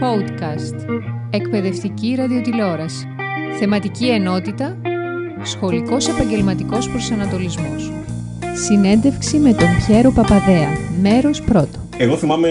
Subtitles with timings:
[0.00, 1.02] Podcast.
[1.30, 3.06] Εκπαιδευτική ραδιοτηλεόραση.
[3.58, 4.76] Θεματική ενότητα.
[5.42, 7.92] Σχολικός επαγγελματικός προσανατολισμός.
[8.54, 10.68] Συνέντευξη με τον Πιέρο Παπαδέα.
[11.00, 11.88] Μέρος πρώτο.
[11.98, 12.48] Εγώ θυμάμαι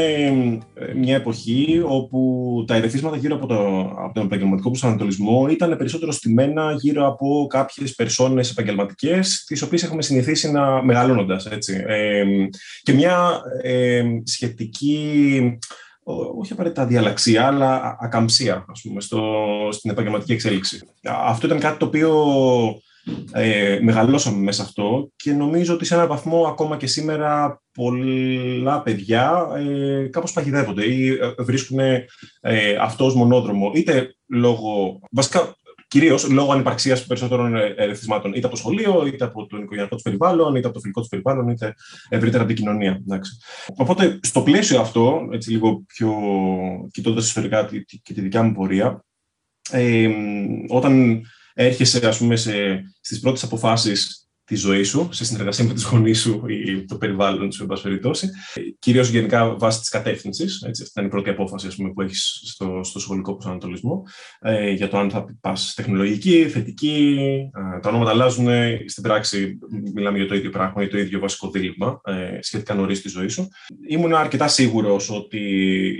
[0.95, 6.71] μια εποχή όπου τα ερεθίσματα γύρω από, το, από τον επαγγελματικό προσανατολισμό ήταν περισσότερο στημένα
[6.71, 11.45] γύρω από κάποιες περσόνες επαγγελματικές τις οποίες έχουμε συνηθίσει να μεγαλώνοντας.
[11.45, 11.83] Έτσι.
[11.87, 12.23] Ε,
[12.83, 15.39] και μια ε, σχετική
[16.37, 19.21] όχι απαραίτητα διαλαξία, αλλά ακαμψία, ας πούμε, στο,
[19.71, 20.79] στην επαγγελματική εξέλιξη.
[21.03, 22.25] Αυτό ήταν κάτι το οποίο
[23.31, 29.47] ε, μεγαλώσαμε μέσα αυτό και νομίζω ότι σε έναν βαθμό ακόμα και σήμερα πολλά παιδιά
[29.55, 32.05] ε, κάπως παγιδεύονται ή ε, βρίσκουν ε,
[32.81, 35.55] αυτό ως μονόδρομο, είτε λόγω, βασικά
[35.95, 40.55] κυρίως λόγω ανυπαρξίας περισσότερων ερεθισμάτων, είτε από το σχολείο, είτε από το οικογενειακό τους περιβάλλον,
[40.55, 41.73] είτε από το φιλικό τους περιβάλλον, είτε
[42.09, 42.91] ευρύτερα από την κοινωνία.
[42.91, 43.37] Εντάξει.
[43.75, 46.11] Οπότε, στο πλαίσιο αυτό, έτσι λίγο πιο
[46.91, 47.69] κοιτώντας ιστορικά
[48.03, 49.05] και τη δικιά μου πορεία,
[49.71, 50.09] ε,
[50.67, 51.21] όταν
[51.53, 52.53] έρχεσαι ας πούμε, σε,
[53.01, 57.51] στις πρώτες αποφάσεις τη ζωή σου, σε συνεργασία με τις γονείς σου ή το περιβάλλον
[57.51, 58.29] σου, εν πάση περιπτώσει.
[58.79, 60.63] Κυρίως γενικά βάσει της κατεύθυνσης.
[60.63, 64.03] Αυτή ήταν η πρώτη απόφαση πούμε, που έχεις στο, στο σχολικό προσανατολισμό
[64.39, 67.17] ε, για το αν θα πας τεχνολογική, θετική.
[67.75, 68.47] Ε, τα ονόματα αλλάζουν.
[68.85, 69.57] Στην πράξη,
[69.93, 73.27] μιλάμε για το ίδιο πράγμα, για το ίδιο βασικό δίλημα ε, σχετικά νωρίς στη ζωή
[73.27, 73.47] σου.
[73.89, 75.39] Ήμουν αρκετά σίγουρος ότι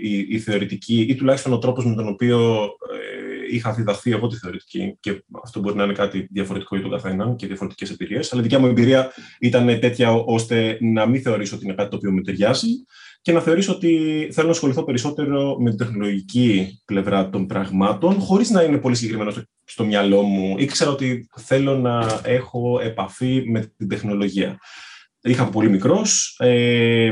[0.04, 4.38] η, η θεωρητική ή τουλάχιστον ο τρόπος με τον οποίο ε, είχα διδαχθεί εγώ τη
[4.38, 8.32] θεωρητική και αυτό μπορεί να είναι κάτι διαφορετικό για τον καθέναν και διαφορετικές εμπειρίες.
[8.32, 11.96] Αλλά η δικιά μου εμπειρία ήταν τέτοια ώστε να μην θεωρήσω ότι είναι κάτι το
[11.96, 12.70] οποίο με ταιριάζει
[13.22, 18.50] και να θεωρήσω ότι θέλω να ασχοληθώ περισσότερο με την τεχνολογική πλευρά των πραγμάτων, χωρίς
[18.50, 20.56] να είναι πολύ συγκεκριμένο στο, στο μυαλό μου.
[20.58, 24.58] Ήξερα ότι θέλω να έχω επαφή με την τεχνολογία.
[25.28, 26.36] Είχα πολύ μικρός.
[26.40, 27.12] Ε,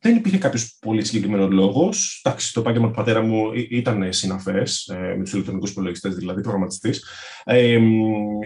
[0.00, 2.20] δεν υπήρχε κάποιος πολύ συγκεκριμένος λόγος.
[2.24, 7.04] Εντάξει, το επάγγελμα του πατέρα μου ήταν συναφές, ε, με τους ηλεκτρονικούς υπολογιστές, δηλαδή προγραμματιστής.
[7.44, 7.78] Ε,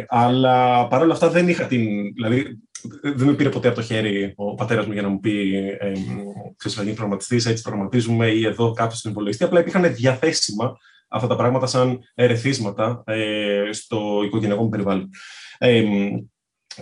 [0.09, 2.15] αλλά παρόλα αυτά δεν είχα την.
[2.15, 2.59] Δηλαδή,
[3.03, 5.93] δεν με πήρε ποτέ από το χέρι ο πατέρας μου για να μου πει: ε,
[6.57, 9.45] Ξέρεις, θα γίνει προγραμματιστής, έτσι προγραμματίζουμε, ή εδώ κάποιος στον υπολογιστή.
[9.45, 10.77] Απλά υπήρχαν διαθέσιμα
[11.09, 15.11] αυτά τα πράγματα σαν ερεθίσματα ε, στο οικογενειακό μου περιβάλλον.
[15.59, 15.83] Ε,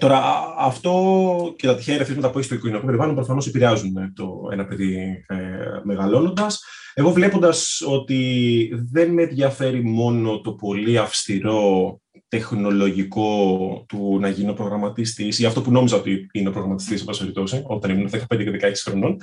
[0.00, 4.49] Τώρα, αυτό και τα τυχαία ερεθίσματα που έχεις στο οικογενειακό περιβάλλον προφανώς επηρεάζουν ε, το
[4.53, 5.37] ένα παιδί ε,
[5.83, 6.65] μεγαλώνοντας.
[6.94, 15.39] Εγώ βλέποντας ότι δεν με ενδιαφέρει μόνο το πολύ αυστηρό τεχνολογικό του να γίνω προγραμματιστής
[15.39, 18.50] ή αυτό που νόμιζα ότι είναι ο προγραμματιστής, εν πάση περιπτώσει, όταν ήμουν 15 και
[18.50, 19.16] 16 χρονών,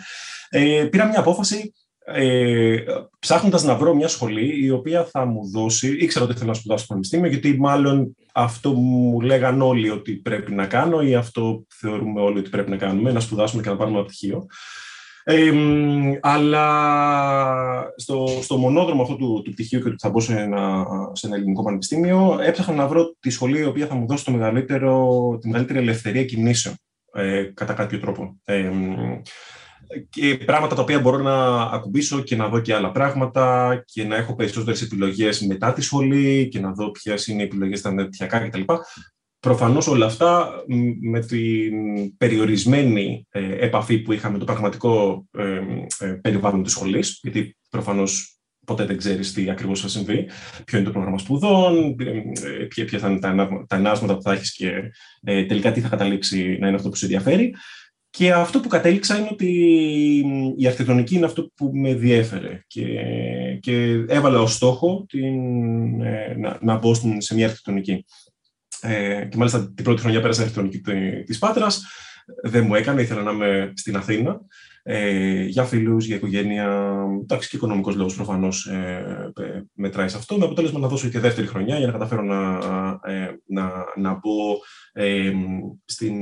[0.50, 1.74] ε, πήρα μια απόφαση
[2.10, 2.84] ε,
[3.20, 6.84] ψάχνοντας να βρω μια σχολή η οποία θα μου δώσει, ήξερα ότι θέλω να σπουδάσω
[6.84, 12.22] στο πανεπιστήμιο, γιατί μάλλον αυτό μου λέγαν όλοι ότι πρέπει να κάνω ή αυτό θεωρούμε
[12.22, 14.46] όλοι ότι πρέπει να κάνουμε, να σπουδάσουμε και να πάρουμε ένα πτυχίο.
[15.24, 15.52] Ε,
[16.22, 16.66] αλλά
[17.96, 21.36] στο, στο μονόδρομο αυτό του, του πτυχίου και ότι θα μπω σε ένα, σε ένα
[21.36, 25.48] ελληνικό πανεπιστήμιο, έψαχνα να βρω τη σχολή η οποία θα μου δώσει το μεγαλύτερο, τη
[25.48, 26.76] μεγαλύτερη ελευθερία κινήσεων,
[27.14, 28.40] ε, κατά κάποιο τρόπο.
[28.46, 28.72] Ε,
[30.10, 34.16] και πράγματα τα οποία μπορώ να ακουμπήσω και να δω και άλλα πράγματα και να
[34.16, 38.40] έχω περισσότερες επιλογές μετά τη σχολή και να δω ποιες είναι οι επιλογές στα νετιακά
[38.40, 38.62] κτλ.
[39.40, 40.50] Προφανώς όλα αυτά
[41.02, 41.74] με την
[42.18, 45.62] περιορισμένη ε, επαφή που είχα με το πραγματικό ε,
[46.00, 50.30] ε, περιβάλλον της σχολής, γιατί προφανώς ποτέ δεν ξέρεις τι ακριβώς θα συμβεί,
[50.66, 51.96] ποιο είναι το πρόγραμμα σπουδών,
[52.68, 53.20] ποια θα είναι
[53.68, 54.72] τα ενάσματα που θα έχεις και
[55.22, 57.54] τελικά τι θα καταλήξει να είναι αυτό που σε ενδιαφέρει.
[58.18, 59.50] Και αυτό που κατέληξα είναι ότι
[60.58, 62.86] η αρχιτεκτονική είναι αυτό που με διέφερε και,
[63.60, 68.06] και έβαλα ως στόχο την, ε, να, να μπω σε μια αρχιτεκτονική.
[68.82, 70.82] Ε, και μάλιστα την πρώτη χρονιά πέρασα αρχιτεκτονική
[71.24, 71.86] της Πάτρας,
[72.44, 74.42] δεν μου έκανε, ήθελα να είμαι στην Αθήνα
[74.90, 79.34] ε, για φίλους, για οικογένεια, εντάξει και οικονομικός λόγος προφανώς ε,
[79.74, 82.60] μετράει σε αυτό, με αποτέλεσμα να δώσω και δεύτερη χρονιά για να καταφέρω να,
[83.04, 84.58] ε, να, να μπω
[84.94, 85.32] ε,
[85.86, 86.16] στην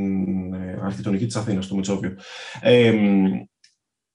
[0.54, 2.16] ε, αρχιτεκτονική της Αθήνας, στο Μετσόβιο.
[2.62, 2.94] Ε,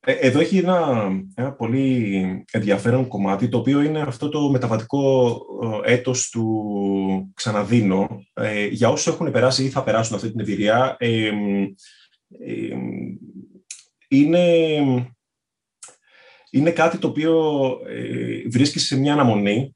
[0.00, 5.36] εδώ έχει ένα, ένα πολύ ενδιαφέρον κομμάτι, το οποίο είναι αυτό το μεταβατικό
[5.84, 8.08] έτος του ξαναδίνω.
[8.70, 10.96] για όσους έχουν περάσει ή θα περάσουν αυτή την εμπειρία,
[14.10, 14.44] είναι,
[16.50, 19.74] είναι κάτι το οποίο ε, βρίσκεις σε μια αναμονή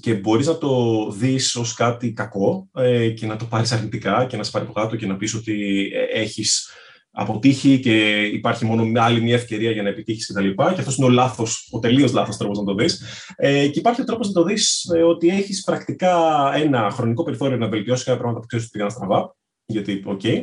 [0.00, 4.36] και μπορείς να το δεις ως κάτι κακό ε, και να το πάρεις αρνητικά και
[4.36, 6.70] να σε πάρει από κάτω και να πεις ότι ε, έχεις
[7.10, 10.48] αποτύχει και υπάρχει μόνο άλλη μια ευκαιρία για να επιτύχεις κτλ.
[10.48, 13.02] Και, και αυτό είναι ο λάθος, ο τελείως λάθος τρόπος να το δεις.
[13.36, 17.56] Ε, και υπάρχει ο τρόπος να το δεις ε, ότι έχεις πρακτικά ένα χρονικό περιθώριο
[17.56, 19.36] να βελτιώσεις κάποια πράγματα που ξέρεις ότι πήγαν στραβά
[19.66, 20.20] γιατί OK.
[20.24, 20.42] Okay.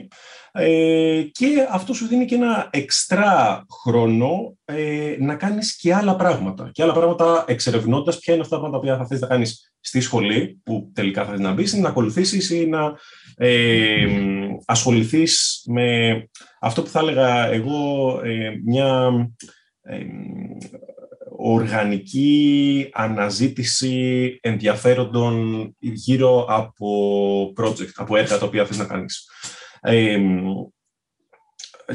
[0.55, 6.69] Ε, και αυτό σου δίνει και ένα εξτρά χρόνο ε, να κάνεις και άλλα πράγματα.
[6.71, 10.59] Και άλλα πράγματα εξερευνώντας ποια είναι αυτά τα οποία θα θες να κάνεις στη σχολή,
[10.63, 12.93] που τελικά θα θες να μπεις, να ακολουθήσεις ή να
[13.35, 14.07] ε,
[14.65, 16.17] ασχοληθείς με
[16.59, 19.11] αυτό που θα έλεγα εγώ ε, μια
[19.81, 20.05] ε,
[21.37, 26.87] οργανική αναζήτηση ενδιαφέροντων γύρω από
[27.61, 29.27] project, από έργα τα οποία θες να κάνεις.
[29.85, 30.19] Ε,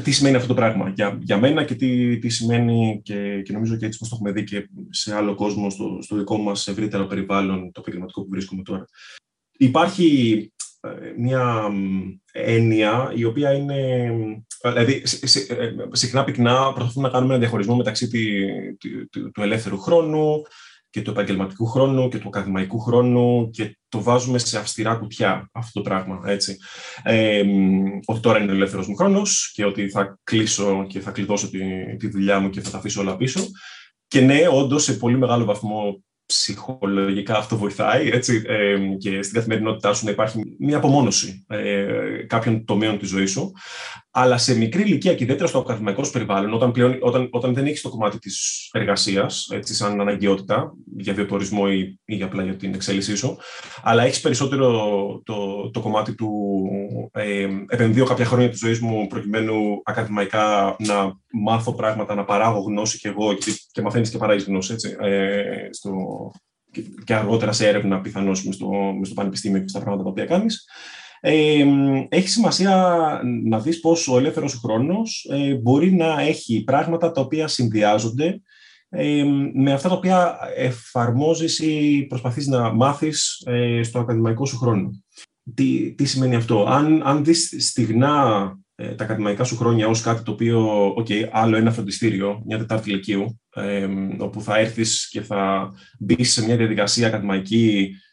[0.03, 3.75] τι σημαίνει αυτό το πράγμα για, για μένα και τι, τι σημαίνει και, και νομίζω
[3.75, 7.05] και έτσι πως το έχουμε δει και σε άλλο κόσμο στο, στο δικό μας ευρύτερο
[7.05, 8.85] περιβάλλον το επαγγελματικό που βρίσκομαι τώρα.
[9.57, 10.51] Υπάρχει
[10.81, 11.69] ε, μια
[12.31, 14.11] έννοια η οποία είναι...
[14.61, 15.03] Δηλαδή,
[15.47, 18.07] ε, συχνά πυκνά προσπαθούμε να κάνουμε ένα διαχωρισμό μεταξύ
[19.09, 20.41] του, του ελεύθερου χρόνου
[20.89, 25.81] και του επαγγελματικού χρόνου και του ακαδημαϊκού χρόνου και το βάζουμε σε αυστηρά κουτιά αυτό
[25.81, 26.57] το πράγμα, έτσι.
[27.03, 27.43] Ε,
[28.05, 31.59] ότι τώρα είναι ο ελεύθερος μου χρόνος και ότι θα κλείσω και θα κλειδώσω τη,
[31.97, 33.41] τη δουλειά μου και θα τα αφήσω όλα πίσω.
[34.07, 39.93] Και ναι, όντως σε πολύ μεγάλο βαθμό ψυχολογικά αυτό βοηθάει έτσι, ε, και στην καθημερινότητά
[39.93, 41.85] σου να υπάρχει μια απομόνωση ε,
[42.27, 43.51] κάποιων τομέων της ζωής σου.
[44.11, 47.81] Αλλά σε μικρή ηλικία και ιδιαίτερα στο ακαδημαϊκό περιβάλλον, όταν, πλέον, όταν, όταν δεν έχεις
[47.81, 53.37] το κομμάτι της εργασίας, σαν αναγκαιότητα για βιοτορισμό ή, ή απλά για την εξέλιξή σου,
[53.83, 54.69] αλλά έχεις περισσότερο
[55.25, 56.29] το, το κομμάτι του
[57.11, 62.97] ε, επενδύω κάποια χρόνια της ζωής μου προκειμένου ακαδημαϊκά να μάθω πράγματα, να παράγω γνώση
[62.97, 65.91] κι εγώ και, και μαθαίνεις και παράγεις γνώση έτσι, ε, στο,
[67.03, 68.69] και, αργότερα σε έρευνα πιθανώς μες στο,
[69.03, 70.65] στο πανεπιστήμιο και στα πράγματα τα οποία κάνεις
[71.21, 71.65] ε,
[72.09, 77.47] έχει σημασία να δεις πώς ο ελεύθερος χρόνος ε, μπορεί να έχει πράγματα τα οποία
[77.47, 78.41] συνδυάζονται
[78.89, 79.23] ε,
[79.53, 84.89] με αυτά τα οποία εφαρμόζεις ή προσπαθείς να μάθεις ε, στο ακαδημαϊκό σου χρόνο.
[85.53, 88.53] Τι, τι σημαίνει αυτό; Αν, αν δεις στιγνά
[88.95, 93.39] τα ακαδημαϊκά σου χρόνια ως κάτι το οποίο, okay, άλλο ένα φροντιστήριο, μια τετάρτη λυκείου,
[94.17, 98.08] όπου θα έρθεις και θα μπεις σε μια διαδικασία ακαδημαϊκή ε,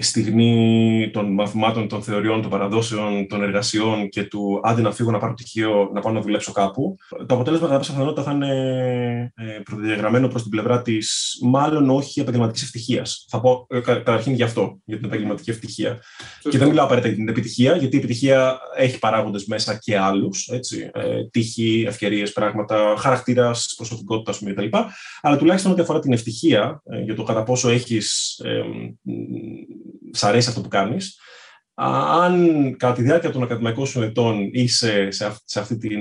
[0.00, 5.18] στιγμή των μαθημάτων, των θεωριών, των παραδόσεων, των εργασιών και του άντε να φύγω να
[5.18, 6.96] πάρω πτυχίο, να πάω να δουλέψω κάπου,
[7.26, 12.20] το αποτέλεσμα κατά πάσα πιθανότητα θα είναι ε, προδιαγραμμένο προς την πλευρά της, μάλλον όχι
[12.20, 13.24] επαγγελματικής ευτυχίας.
[13.28, 16.00] Θα πω ε, καταρχήν γι' αυτό, για την επαγγελματική ευτυχία.
[16.50, 20.50] Και δεν μιλάω απαραίτητα για την επιτυχία, γιατί η επιτυχία έχει παράγοντες μέσα και άλλους.
[21.30, 24.76] Τύχη, ευκαιρίες, πράγματα, χαρακτήρας, προσωπικότητας κτλ.
[25.20, 28.40] Αλλά τουλάχιστον ό,τι αφορά την ευτυχία, για το κατά πόσο έχεις
[30.12, 31.18] σ' αρέσει αυτό που κάνεις.
[31.74, 35.10] Αν κατά τη διάρκεια των ακαδημαϊκών σου ετών είσαι
[35.44, 36.00] σε, αυτή την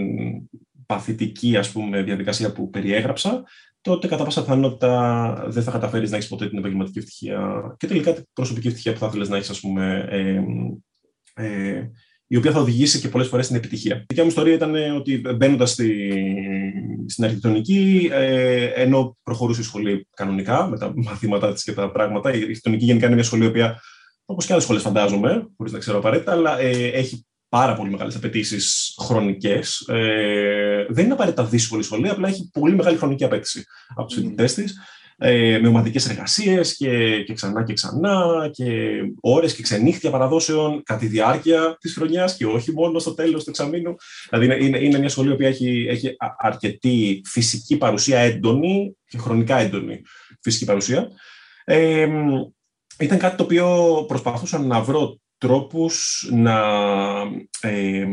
[0.85, 3.43] παθητική ας πούμε, διαδικασία που περιέγραψα,
[3.81, 8.13] τότε κατά πάσα πιθανότητα δεν θα καταφέρεις να έχεις ποτέ την επαγγελματική ευτυχία και τελικά
[8.13, 10.43] την προσωπική ευτυχία που θα ήθελες να έχεις, ας πούμε, ε,
[11.43, 11.91] ε,
[12.27, 13.95] η οποία θα οδηγήσει και πολλές φορές στην επιτυχία.
[13.95, 16.13] Η δικιά μου ιστορία ήταν ότι μπαίνοντας στη,
[17.07, 22.29] στην αρχιτεκτονική, ε, ενώ προχωρούσε η σχολή κανονικά με τα μαθήματά της και τα πράγματα,
[22.29, 23.81] η αρχιτεκτονική γενικά είναι μια σχολή, η οποία,
[24.29, 28.15] όπως και άλλες σχολές, φαντάζομαι, χωρίς να ξέρω απαραίτητα, αλλά ε, έχει πάρα πολύ μεγάλες
[28.15, 29.87] απαιτήσεις χρονικές.
[29.87, 33.63] Ε, δεν είναι απαραίτητα δύσκολη σχολή, απλά έχει πολύ μεγάλη χρονική απέτηση
[33.95, 34.77] από τους φοιτητές της
[35.17, 38.91] ε, με ομαδικές εργασίες και, και ξανά και ξανά και
[39.21, 43.49] ώρες και ξενύχτια παραδόσεων κατά τη διάρκεια της χρονιάς και όχι μόνο στο τέλος του
[43.49, 43.95] εξαμήνου.
[44.29, 49.57] Δηλαδή είναι, είναι, είναι μια σχολή που έχει, έχει αρκετή φυσική παρουσία έντονη και χρονικά
[49.57, 50.01] έντονη
[50.41, 51.07] φυσική παρουσία.
[51.65, 52.07] Ε,
[52.99, 56.61] ήταν κάτι το οποίο προσπαθούσα να βρω τρόπους να
[57.61, 58.05] ε,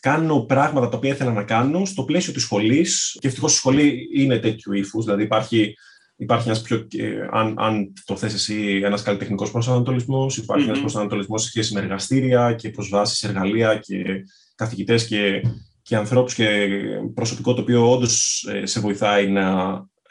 [0.00, 4.08] κάνω πράγματα τα οποία ήθελα να κάνω στο πλαίσιο της σχολής και ευτυχώς η σχολή
[4.14, 5.74] είναι τέτοιου ύφους, δηλαδή υπάρχει
[6.20, 6.86] Υπάρχει ένας πιο,
[7.30, 10.68] αν, αν το θες εσύ, ένας καλλιτεχνικός προσανατολισμός, υπάρχει mm-hmm.
[10.68, 14.24] ένας προσανατολισμός σε σχέση με εργαστήρια και προσβάσεις σε εργαλεία και
[14.54, 15.42] καθηγητές και,
[15.82, 16.68] και ανθρώπους και
[17.14, 19.44] προσωπικό το οποίο όντως ε, σε βοηθάει να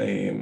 [0.01, 0.33] ε,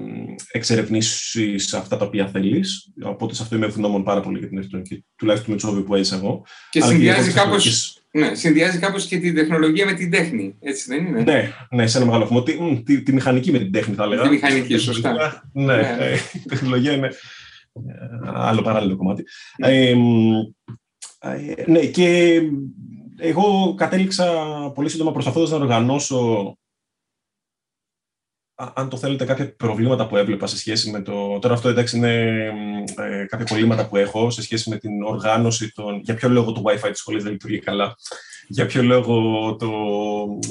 [0.52, 2.94] εξερευνήσεις αυτά τα οποία θέλεις.
[3.04, 6.16] Οπότε σε αυτό είμαι ευγνώμων πάρα πολύ για την αρχιτεκτονική, τουλάχιστον με τους που έζησα
[6.16, 6.46] εγώ.
[6.70, 11.22] Και συνδυάζει κάπως ναι, συνδυάζει κάπως και τη τεχνολογία με την τέχνη, έτσι δεν είναι;
[11.22, 12.44] Ναι, ναι σε ένα μεγάλο βαθμό.
[12.44, 14.22] Τη, τη, τη, μηχανική με την τέχνη θα έλεγα.
[14.22, 15.44] Τη μηχανική, σωστά.
[15.54, 16.18] Ναι, ναι, ναι.
[16.34, 19.24] η τεχνολογία είναι ε, άλλο παράλληλο κομμάτι.
[19.58, 19.90] Ναι.
[19.90, 19.96] Ε,
[21.66, 22.42] ναι, και
[23.18, 24.34] εγώ κατέληξα
[24.76, 26.58] πολύ σύντομα προσπαθώντας να οργανώσω
[28.74, 31.40] αν το θέλετε, κάποια προβλήματα που έβλεπα σε σχέση με το.
[31.40, 32.44] Τώρα, αυτό εντάξει είναι
[32.98, 36.00] ε, κάποια κολλήματα που έχω σε σχέση με την οργάνωση των.
[36.04, 37.96] Για ποιο λόγο το WiFi της σχολής δεν λειτουργεί καλά,
[38.48, 39.70] για ποιο λόγο το,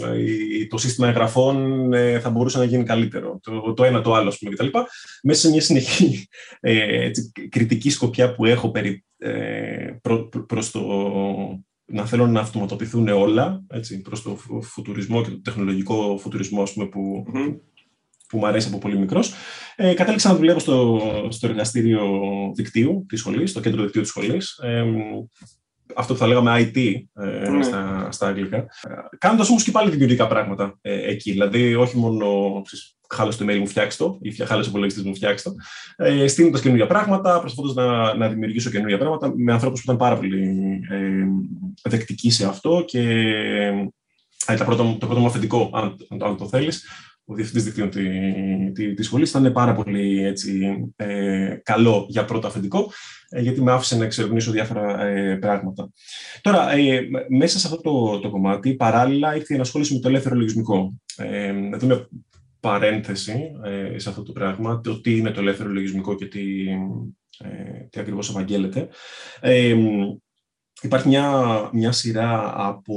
[0.04, 4.28] ε, το σύστημα εγγραφών ε, θα μπορούσε να γίνει καλύτερο, το, το ένα το άλλο,
[4.28, 4.78] ας πούμε, κτλ.
[5.22, 6.26] Μέσα σε μια συνεχή
[6.60, 10.80] ε, έτσι, κριτική σκοπιά που έχω περί, ε, προ, προς το
[11.88, 16.86] να θέλουν να αυτοματοποιηθούν όλα έτσι, προς το φουτουρισμό και το τεχνολογικό φουτουρισμό ας πούμε,
[16.86, 17.24] που,
[18.28, 19.34] που μου αρέσει από πολύ μικρός.
[19.76, 22.02] Ε, κατέληξα να δουλεύω στο, στο εργαστήριο
[22.54, 24.58] δικτύου της σχολής, στο κέντρο δικτύου της σχολής.
[24.62, 24.84] Ε,
[25.94, 27.62] αυτό που θα λέγαμε IT ε, ναι.
[27.62, 28.66] στα, στα αγγλικά.
[29.18, 31.30] Κάνοντας όμως και πάλι δημιουργικά πράγματα ε, εκεί.
[31.30, 32.62] Δηλαδή, όχι μόνο
[33.08, 35.54] χάλασε το email μου, φτιάξει το, ή χάλασε ο υπολογιστής μου, φτιάξει το.
[35.96, 40.16] Ε, Στείνοντα καινούργια πράγματα, προσπαθώντας να, να δημιουργήσω καινούργια πράγματα με ανθρώπους που ήταν πάρα
[40.16, 41.24] πολύ ε,
[41.82, 43.00] δεκτικοί σε αυτό και
[44.46, 46.84] ε, το πρώτο, το πρώτο μου αφεντικό, αν, αν το θέλεις,
[47.26, 47.90] ο διευθυντής δικτύων
[48.72, 49.24] τη, τη, σχολή.
[49.28, 52.92] Ήταν πάρα πολύ έτσι, ε, καλό για πρώτο αφεντικό,
[53.28, 55.90] ε, γιατί με άφησε να εξερευνήσω διάφορα ε, πράγματα.
[56.40, 60.34] Τώρα, ε, μέσα σε αυτό το, το κομμάτι, παράλληλα ήρθε η ενασχόληση με το ελεύθερο
[60.34, 60.94] λογισμικό.
[61.16, 62.08] Ε, εδώ μια
[62.60, 66.44] παρένθεση ε, σε αυτό το πράγμα, το τι είναι το ελεύθερο λογισμικό και τι,
[67.90, 68.88] τι ακριβώς ευαγγέλλεται.
[70.82, 72.94] Υπάρχει μια, μια σειρά από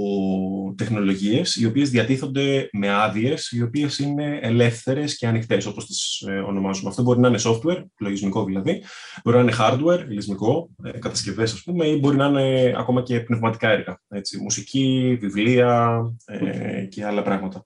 [0.77, 6.39] τεχνολογίες οι οποίες διατίθονται με άδειες, οι οποίες είναι ελεύθερες και ανοιχτές, όπως τις ε,
[6.39, 6.89] ονομάζουμε.
[6.89, 8.83] Αυτό μπορεί να είναι software, λογισμικό δηλαδή,
[9.23, 13.19] μπορεί να είναι hardware, λογισμικό, ε, κατασκευές ας πούμε, ή μπορεί να είναι ακόμα και
[13.19, 17.63] πνευματικά έργα, έτσι, μουσική, βιβλία ε, και άλλα πράγματα.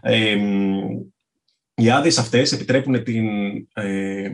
[0.00, 0.36] Ε,
[1.74, 3.26] οι άδειες αυτές επιτρέπουν την
[3.72, 4.30] ε,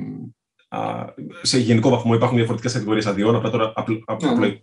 [1.42, 3.72] σε γενικό βαθμό υπάρχουν διαφορετικές κατηγορίες αδειών, απλά τώρα
[4.38, 4.58] ναι.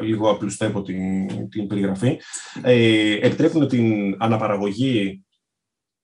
[0.00, 2.18] λίγο απλουστεύω την, την περιγραφή.
[2.62, 5.22] Ε, επιτρέπουν την αναπαραγωγή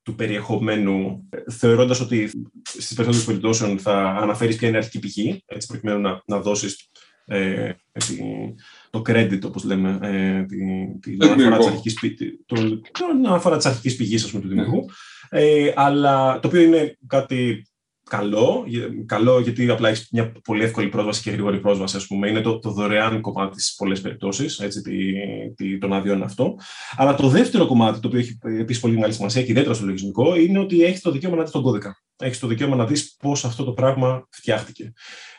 [0.03, 2.31] του περιεχομένου, θεωρώντας ότι
[2.63, 6.91] στις περισσότερες περιπτώσεις θα αναφέρεις ποια είναι η αρχική πηγή, έτσι προκειμένου να, να δώσεις
[7.27, 7.73] ε,
[8.91, 10.45] το credit, όπως λέμε, ε,
[11.01, 11.23] την
[13.25, 14.85] αναφορά της αρχικής, πηγής, του δημιουργού.
[15.29, 17.67] Ε, αλλά το οποίο είναι κάτι
[18.11, 18.65] καλό,
[19.07, 22.29] καλό γιατί απλά έχεις μια πολύ εύκολη πρόσβαση και γρήγορη πρόσβαση, ας πούμε.
[22.29, 25.13] Είναι το, το δωρεάν κομμάτι σε πολλές περιπτώσεις, έτσι, τη,
[25.55, 26.59] τη, των αδειών αυτό.
[26.97, 30.37] Αλλά το δεύτερο κομμάτι, το οποίο έχει επίσης πολύ μεγάλη σημασία και ιδιαίτερα στο λογισμικό,
[30.37, 32.03] είναι ότι έχεις το δικαίωμα να δεις τον κώδικα.
[32.17, 34.93] Έχεις το δικαίωμα να δεις πώς αυτό το πράγμα φτιάχτηκε.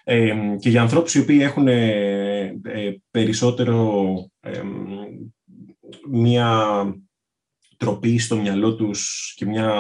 [0.04, 2.54] Ε, και για ανθρώπους οι οποίοι έχουν ε,
[3.12, 4.62] περισσότερο ε,
[6.12, 6.60] μια
[7.78, 9.74] τροπή στο μυαλό τους και μια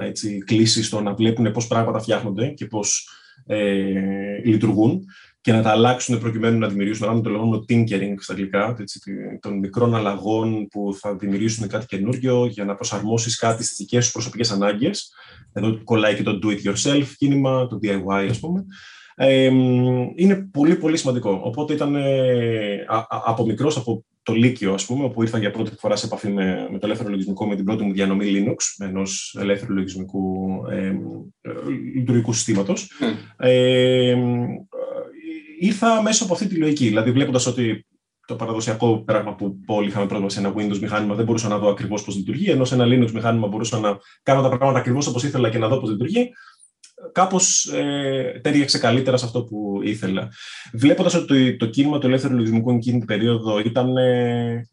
[0.00, 3.08] έτσι, κλίση στο να βλέπουν πώς πράγματα φτιάχνονται και πώς
[3.46, 5.04] ε, λειτουργούν
[5.40, 9.00] και να τα αλλάξουν προκειμένου να δημιουργήσουν, να το λεγόμενο tinkering στα αγγλικά, έτσι,
[9.40, 14.12] των μικρών αλλαγών που θα δημιουργήσουν κάτι καινούριο για να προσαρμόσεις κάτι στις δικές σου
[14.12, 15.12] προσωπικές ανάγκες.
[15.52, 18.64] Εδώ κολλάει και το do-it-yourself κίνημα, το DIY ας πούμε.
[19.14, 19.44] Ε,
[20.14, 21.40] είναι πολύ πολύ σημαντικό.
[21.42, 25.96] Οπότε ήταν ε, από μικρός, από το Λύκειο, ας πούμε, όπου ήρθα για πρώτη φορά
[25.96, 29.74] σε επαφή με, με το ελεύθερο λογισμικό, με την πρώτη μου διανομή Linux, ενός ελεύθερου
[29.74, 30.92] λογισμικού ε,
[31.94, 32.90] λειτουργικού συστήματος.
[33.36, 34.16] Ε,
[35.60, 37.86] ήρθα μέσα από αυτή τη λογική, δηλαδή βλέποντας ότι
[38.26, 41.68] το παραδοσιακό πράγμα που όλοι είχαμε πρόσβαση σε ένα Windows μηχάνημα δεν μπορούσα να δω
[41.68, 45.24] ακριβώς πώς λειτουργεί, ενώ σε ένα Linux μηχάνημα μπορούσα να κάνω τα πράγματα ακριβώς όπως
[45.24, 46.30] ήθελα και να δω πώς λειτουργεί
[47.12, 50.28] κάπως ε, τέριαξε καλύτερα σε αυτό που ήθελα.
[50.72, 54.68] Βλέποντας ότι το, το κίνημα του ελεύθερου λογισμικού εκείνη την περίοδο ήταν ε,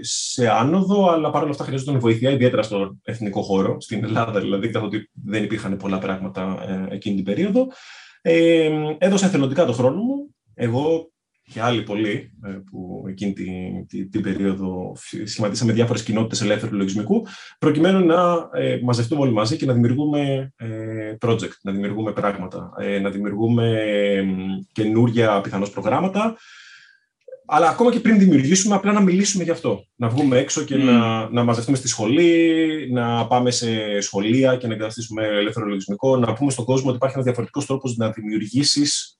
[0.00, 5.10] σε άνοδο, αλλά παρόλα αυτά χρειαζόταν βοήθεια, ιδιαίτερα στο εθνικό χώρο, στην Ελλάδα δηλαδή, καθότι
[5.24, 7.66] δεν υπήρχαν πολλά πράγματα ε, εκείνη την περίοδο.
[8.22, 10.34] Ε, έδωσα εθελοντικά το χρόνο μου.
[10.54, 11.10] Εγώ
[11.52, 17.26] και άλλοι πολλοί ε, που εκείνη την, την, την περίοδο σχηματίσαμε διάφορες κοινότητες ελεύθερου λογισμικού
[17.58, 22.98] προκειμένου να ε, μαζευτούμε όλοι μαζί και να δημιουργούμε ε, project, να δημιουργούμε πράγματα, ε,
[22.98, 24.24] να δημιουργούμε ε,
[24.72, 26.36] καινούρια πιθανώς προγράμματα
[27.46, 29.84] αλλά ακόμα και πριν δημιουργήσουμε, απλά να μιλήσουμε γι' αυτό.
[29.96, 34.74] Να βγούμε έξω και να, να μαζευτούμε στη σχολή, να πάμε σε σχολεία και να
[34.74, 39.18] εγκαταστήσουμε ελεύθερο λογισμικό, να πούμε στον κόσμο ότι υπάρχει ένας διαφορετικός τρόπος να δημιουργήσεις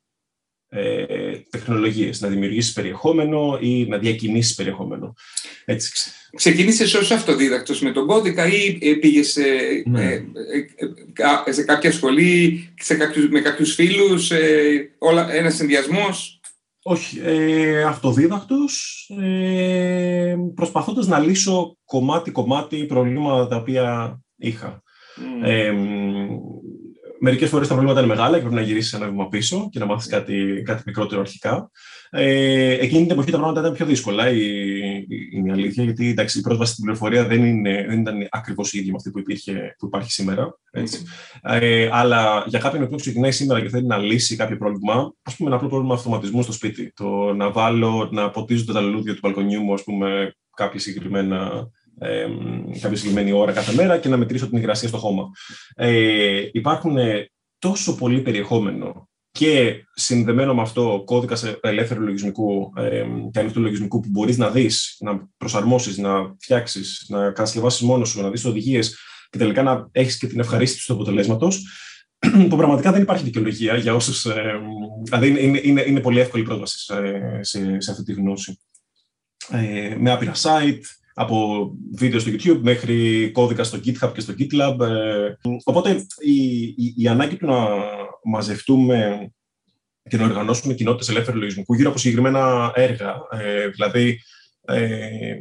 [0.69, 5.15] ε, τεχνολογίες, να δημιουργήσεις περιεχόμενο ή να διακινήσεις περιεχόμενο.
[5.65, 6.11] Έτσι.
[6.37, 9.43] Ξεκίνησες ως αυτοδίδακτος με τον κώδικα ή ε, πήγες σε,
[9.85, 10.05] ναι.
[10.05, 10.23] ε,
[11.47, 16.41] ε, σε κάποια σχολή, σε κάποιους, με κάποιους φίλους, ε, όλα, ένας συνδυασμός;
[16.83, 24.83] Όχι, ε, αυτοδίδακτος, ε, προσπαθώντας να λύσω κομμάτι-κομμάτι προβλήματα τα οποία είχα.
[25.19, 25.47] Mm.
[27.21, 29.87] Μερικές φορές τα προβλήματα είναι μεγάλα και πρέπει να γυρίσεις ένα βήμα πίσω και να
[29.87, 31.71] μάθεις κάτι, κάτι μικρότερο αρχικά.
[32.11, 36.41] Ε, εκείνη την εποχή τα πράγματα ήταν πιο δύσκολα, είναι η αλήθεια, γιατί εντάξει, η
[36.41, 39.87] πρόσβαση στην πληροφορία δεν, είναι, δεν ήταν ακριβώς η ίδια με αυτή που, υπήρχε, που
[39.87, 40.59] υπάρχει σήμερα.
[40.71, 41.03] Έτσι.
[41.43, 45.49] Ε, αλλά για κάποιον που ξεκινάει σήμερα και θέλει να λύσει κάποιο πρόβλημα, ας πούμε
[45.49, 49.63] ένα απλό πρόβλημα αυτοματισμού στο σπίτι, το να βάλω, να ποτίζονται τα λουλούδια του μπαλκονιού
[49.63, 52.27] μου, ας πούμε, κάποια συγκεκριμένα ε,
[52.81, 55.31] κάποια συγκεκριμένη ώρα κάθε μέρα και να μετρήσω την υγρασία στο χώμα.
[55.75, 56.97] Ε, υπάρχουν
[57.59, 64.09] τόσο πολύ περιεχόμενο και συνδεμένο με αυτό κώδικα ελεύθερου λογισμικού ε, και ανοιχτού λογισμικού που
[64.11, 68.97] μπορείς να δεις, να προσαρμόσεις, να φτιάξεις, να κατασκευάσεις μόνος σου, να δεις οδηγίες
[69.31, 71.67] και τελικά να έχεις και την ευχαρίστηση του αποτελέσματος,
[72.49, 74.25] που πραγματικά δεν υπάρχει δικαιολογία για όσους.
[74.25, 74.61] Ε,
[75.03, 76.95] δηλαδή, είναι, είναι, είναι, πολύ εύκολη πρόσβαση σε,
[77.41, 78.59] σε, σε αυτή τη γνώση.
[79.51, 80.81] Ε, με άπειρα site,
[81.19, 84.81] από βίντεο στο YouTube μέχρι κώδικα στο GitHub και στο GitLab.
[84.81, 85.33] Ε,
[85.65, 87.67] οπότε η, η, η ανάγκη του να
[88.25, 89.31] μαζευτούμε
[90.09, 93.15] και να οργανώσουμε κοινότητες ελεύθερου λογισμικού γύρω από συγκεκριμένα έργα.
[93.31, 94.21] Ε, δηλαδή,
[94.65, 95.37] ε,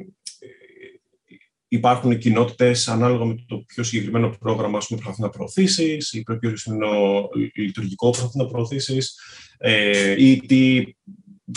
[1.67, 6.57] υπάρχουν κοινότητες ανάλογα με το πιο συγκεκριμένο πρόγραμμα που προσπαθεί να προωθήσεις, ή το πιο
[6.57, 9.19] συγκεκριμένο λειτουργικό που προσπαθεί να προωθήσεις,
[9.57, 10.83] ε, ή τι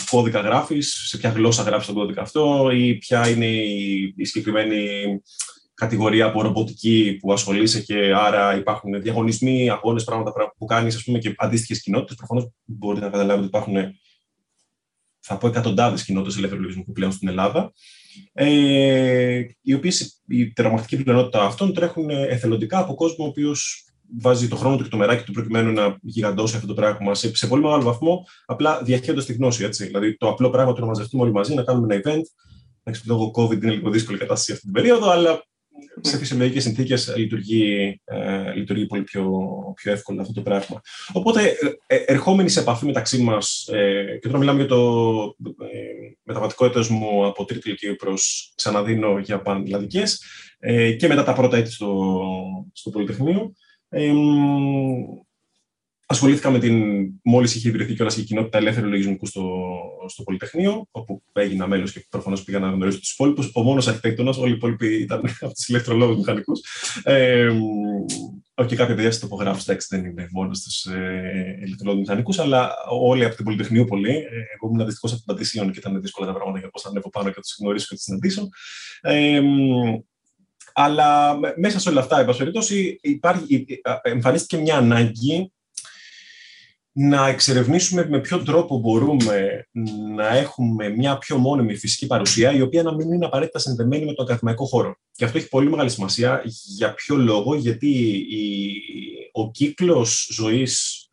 [0.09, 5.07] κώδικα γράφεις, σε ποια γλώσσα γράφεις τον κώδικα αυτό, ή ποια είναι η, η συγκεκριμένη
[5.73, 11.81] κατηγορία από ρομποτική που ασχολείσαι και άρα υπάρχουν διαγωνισμοί, αγώνες, πράγματα που κάνεις και αντίστοιχες
[11.81, 12.15] κοινότητες.
[12.15, 13.75] Προφανώς μπορείτε να καταλάβετε ότι υπάρχουν,
[15.19, 17.73] θα πω, εκατοντάδες κοινότητες ελεύθερου λογισμικού πλέον στην Ελλάδα.
[18.33, 24.55] Ε, οι οποίες η τερματική πλειονότητα αυτών τρέχουν εθελοντικά από κόσμο ο οποίος βάζει το
[24.55, 27.61] χρόνο του και το μεράκι του προκειμένου να γιγαντώσει αυτό το πράγμα σε, σε πολύ
[27.61, 29.63] μεγάλο βαθμό, απλά διαχέοντας τη γνώση.
[29.63, 29.85] Έτσι.
[29.85, 32.21] Δηλαδή, το απλό πράγμα του να μαζευτούμε όλοι μαζί, να κάνουμε ένα event.
[32.83, 35.43] Εντάξει, λόγω COVID είναι λίγο δύσκολη κατάσταση αυτή την περίοδο, αλλά
[36.01, 39.31] σε φυσιολογικές συνθήκες λειτουργεί, ε, λειτουργεί πολύ πιο,
[39.75, 40.81] πιο εύκολα αυτό το πράγμα.
[41.13, 41.41] Οπότε,
[41.87, 45.77] ε, ε ερχόμενοι σε επαφή μεταξύ μας, ε, και τώρα μιλάμε για το ε,
[46.23, 50.23] μεταβατικό έτος μου από τρίτη ηλικία προς ξαναδίνω για πανελλαδικές
[50.59, 52.11] ε, και μετά τα πρώτα έτη στο,
[52.73, 53.53] στο Πολυτεχνείο.
[53.89, 54.13] Ε,
[56.11, 57.07] Ασχολήθηκα με την.
[57.23, 59.61] Μόλις είχε ιδρυθεί κιόλας η κοινότητα ελεύθερου λογισμικού στο,
[60.07, 63.51] στο Πολυτεχνείο, όπου έγινα μέλος και προφανώς πήγα να γνωρίσω τους υπόλοιπους.
[63.53, 66.51] Ο μόνος αρχιτέκτονας, όλοι οι υπόλοιποι ήταν από τους ηλεκτρολόγου μηχανικού.
[67.03, 67.51] Ε,
[68.65, 73.25] και κάποια παιδιά στο τοπογράφους, εντάξει, δεν είναι μόνος στου ε, ηλεκτρολόγου μηχανικού, αλλά όλοι
[73.25, 74.11] από την Πολυτεχνείο πολύ.
[74.11, 74.21] Ε,
[74.55, 77.09] εγώ ήμουν δυστυχώς από την Παντησίων και ήταν δύσκολα τα πράγματα για πώ θα ανέβω
[77.09, 78.49] πάνω και τους γνωρίσω και τους συναντήσω.
[79.01, 79.41] Ε,
[80.81, 82.99] αλλά μέσα σε όλα αυτά, εν πάση
[84.01, 85.51] εμφανίστηκε μια ανάγκη
[86.91, 89.67] να εξερευνήσουμε με ποιο τρόπο μπορούμε
[90.15, 94.13] να έχουμε μια πιο μόνιμη φυσική παρουσία, η οποία να μην είναι απαραίτητα συνδεμένη με
[94.13, 94.95] τον ακαδημαϊκό χώρο.
[95.11, 96.41] Και αυτό έχει πολύ μεγάλη σημασία.
[96.77, 97.89] Για ποιο λόγο, γιατί
[98.29, 98.71] η,
[99.31, 101.05] ο κύκλος ζωής,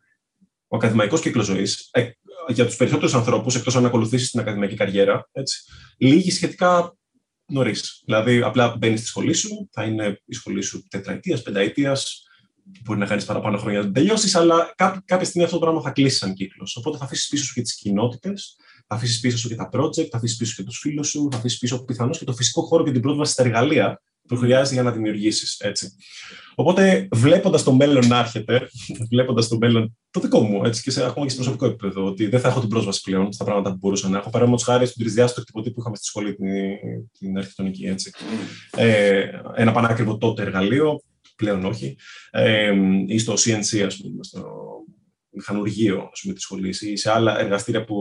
[0.67, 2.09] ο ακαδημαϊκός κύκλος ζωής, ε,
[2.47, 5.63] για τους περισσότερους ανθρώπους, εκτός αν ακολουθήσεις την ακαδημαϊκή καριέρα, έτσι,
[5.97, 6.97] λύγει σχετικά
[7.47, 8.01] νωρίς.
[8.05, 12.21] Δηλαδή, απλά μπαίνεις στη σχολή σου, θα είναι η σχολή σου τετραετίας, πενταετίας,
[12.83, 14.73] μπορεί να κάνεις παραπάνω χρόνια να τελειώσεις, αλλά
[15.05, 16.75] κάποια στιγμή αυτό το πράγμα θα κλείσει σαν κύκλος.
[16.75, 18.55] Οπότε θα αφήσεις πίσω σου και τις κοινότητες,
[18.87, 21.37] θα αφήσεις πίσω σου και τα project, θα αφήσεις πίσω και τους φίλους σου, θα
[21.37, 24.83] αφήσεις πίσω πιθανώς και το φυσικό χώρο και την πρόσβαση στα εργαλεία που χρειάζεται για
[24.83, 25.61] να δημιουργήσεις.
[26.55, 28.69] Οπότε, βλέποντας το μέλλον να έρχεται,
[29.11, 32.27] βλέποντας το μέλλον το δικό μου, έτσι, και σε, ακόμα και σε προσωπικό επίπεδο, ότι
[32.27, 34.29] δεν θα έχω την πρόσβαση πλέον στα πράγματα που μπορούσα να έχω.
[34.29, 36.47] Παραδείγματο χάρη στον τρισδιάστατο εκτυπωτή που είχαμε στη σχολή την,
[37.19, 37.85] την αρχιτεκτονική.
[37.85, 38.11] Έτσι.
[38.77, 39.23] Ε,
[39.55, 41.01] ένα πανάκριβο τότε εργαλείο
[41.35, 41.97] πλέον όχι,
[42.31, 42.73] ε,
[43.07, 44.45] ή στο CNC, ας πούμε, στο
[45.29, 47.97] μηχανουργείο ας πούμε, της σχολής ή σε άλλα εργαστήρια που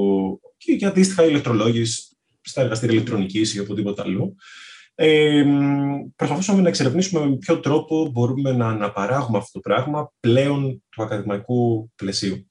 [0.57, 4.37] και, και αντίστοιχα ηλεκτρολόγης στα εργαστήρια ηλεκτρονικής ή οπουδήποτε αλλού.
[4.99, 5.45] Ε,
[6.17, 11.91] προσπαθούσαμε να εξερευνήσουμε με ποιο τρόπο μπορούμε να αναπαράγουμε αυτό το πράγμα πλέον του ακαδημαϊκού
[11.97, 12.51] πλαισίου.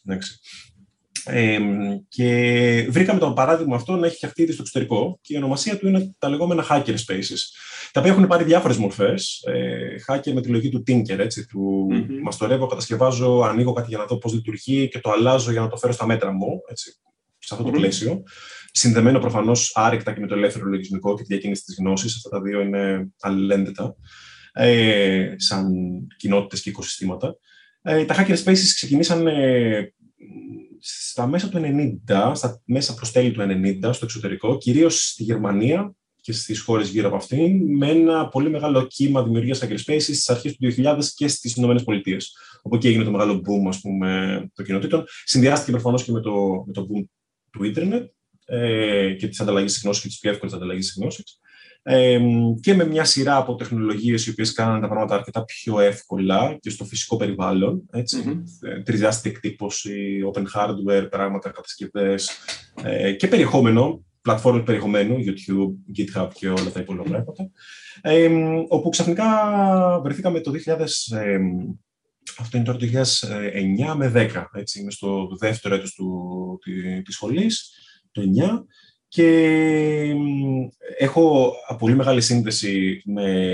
[1.27, 1.59] Ε,
[2.07, 5.87] και βρήκαμε το παράδειγμα αυτό να έχει φτιαχτεί ήδη στο εξωτερικό και η ονομασία του
[5.87, 7.41] είναι τα λεγόμενα hacker spaces,
[7.91, 9.43] τα οποία έχουν πάρει διάφορες μορφές.
[9.45, 12.21] Ε, hacker με τη λογική του Tinker, έτσι, του mm-hmm.
[12.23, 15.77] μαστορεύω, κατασκευάζω, ανοίγω κάτι για να δω πώς λειτουργεί και το αλλάζω για να το
[15.77, 16.91] φέρω στα μέτρα μου, έτσι,
[17.37, 17.77] σε αυτό το mm-hmm.
[17.77, 18.23] πλαίσιο.
[18.77, 22.15] Συνδεμένο προφανώς άρρηκτα και με το ελεύθερο λογισμικό και τη διακίνηση της γνώσης.
[22.15, 23.95] Αυτά τα δύο είναι αλληλένδετα,
[24.53, 25.71] ε, σαν
[26.17, 27.37] κοινότητες και οικοσυστήματα.
[27.81, 29.93] Ε, τα hacker spaces ξεκινήσαν ε,
[30.79, 31.61] στα μέσα του
[32.07, 36.89] 90, στα μέσα προς τέλη του 90 στο εξωτερικό, κυρίως στη Γερμανία και στις χώρες
[36.89, 41.27] γύρω από αυτήν, με ένα πολύ μεγάλο κύμα δημιουργίας hackerspaces στις αρχές του 2000 και
[41.27, 42.37] στις Ηνωμένες Πολιτείες.
[42.61, 45.05] Όπου εκεί έγινε το μεγάλο boom, ας πούμε, των κοινοτήτων.
[45.23, 47.03] Συνδυάστηκε προφανώς και με το, με το boom
[47.51, 48.13] του ίντερνετ
[48.45, 51.39] ε, και της ανταλλαγής γνώσης και της πιο εύκολης ανταλλαγής γνώσης.
[51.87, 52.19] Ε,
[52.59, 56.69] και με μια σειρά από τεχνολογίες οι οποίες κάνανε τα πράγματα αρκετά πιο εύκολα και
[56.69, 57.81] στο φυσικό περιβάλλον.
[57.91, 58.23] Έτσι.
[58.25, 58.83] Mm-hmm.
[58.85, 62.31] Τριζάστηκε εκτύπωση, open hardware, πράγματα, κατασκευές
[62.83, 67.49] ε, και περιεχόμενο, πλατφόρμες περιεχομένου, YouTube, GitHub και όλα τα υπόλοιπα πράγματα.
[68.01, 68.29] Ε,
[68.67, 69.25] όπου ξαφνικά
[70.03, 71.37] βρεθήκαμε το 2000, ε,
[72.37, 77.15] αυτό είναι τώρα το 2009 με 10, έτσι, είμαι στο δεύτερο έτος του, τη, της
[77.15, 77.71] σχολής,
[78.15, 78.63] το 9,
[79.07, 80.15] και
[80.97, 83.49] έχω πολύ μεγάλη σύνδεση με,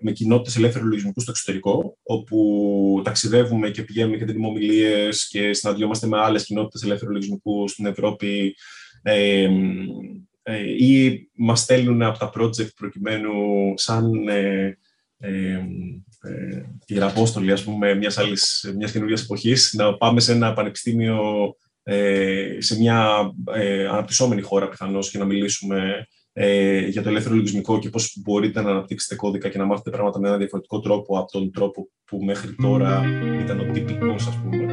[0.00, 6.06] με κοινότητες ελεύθερου λογισμικού στο εξωτερικό, όπου ταξιδεύουμε και πηγαίνουμε και δίνουμε ομιλίες και συναντιόμαστε
[6.06, 8.56] με άλλες κοινότητες ελεύθερου λογισμικού στην Ευρώπη.
[9.02, 9.48] Ε,
[10.42, 13.32] ε, ή μας στέλνουν από τα project προκειμένου
[13.76, 14.78] σαν ε,
[15.18, 15.60] ε,
[16.86, 21.63] ε, ας πούμε, μιας, άλλης, μιας καινούργιας εποχής, να πάμε σε ένα πανεπιστήμιο ε,
[22.58, 27.88] σε μια ε, αναπτυσσόμενη χώρα πιθανώς και να μιλήσουμε ε, για το ελεύθερο λογισμικό και
[27.88, 31.52] πώς μπορείτε να αναπτύξετε κώδικα και να μάθετε πράγματα με ένα διαφορετικό τρόπο από τον
[31.52, 33.02] τρόπο που μέχρι τώρα
[33.42, 34.66] ήταν ο τυπικός, ας πούμε.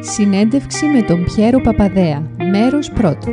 [0.00, 3.26] Συνέντευξη με τον Πιέρο Παπαδέα, μέρος πρώτο.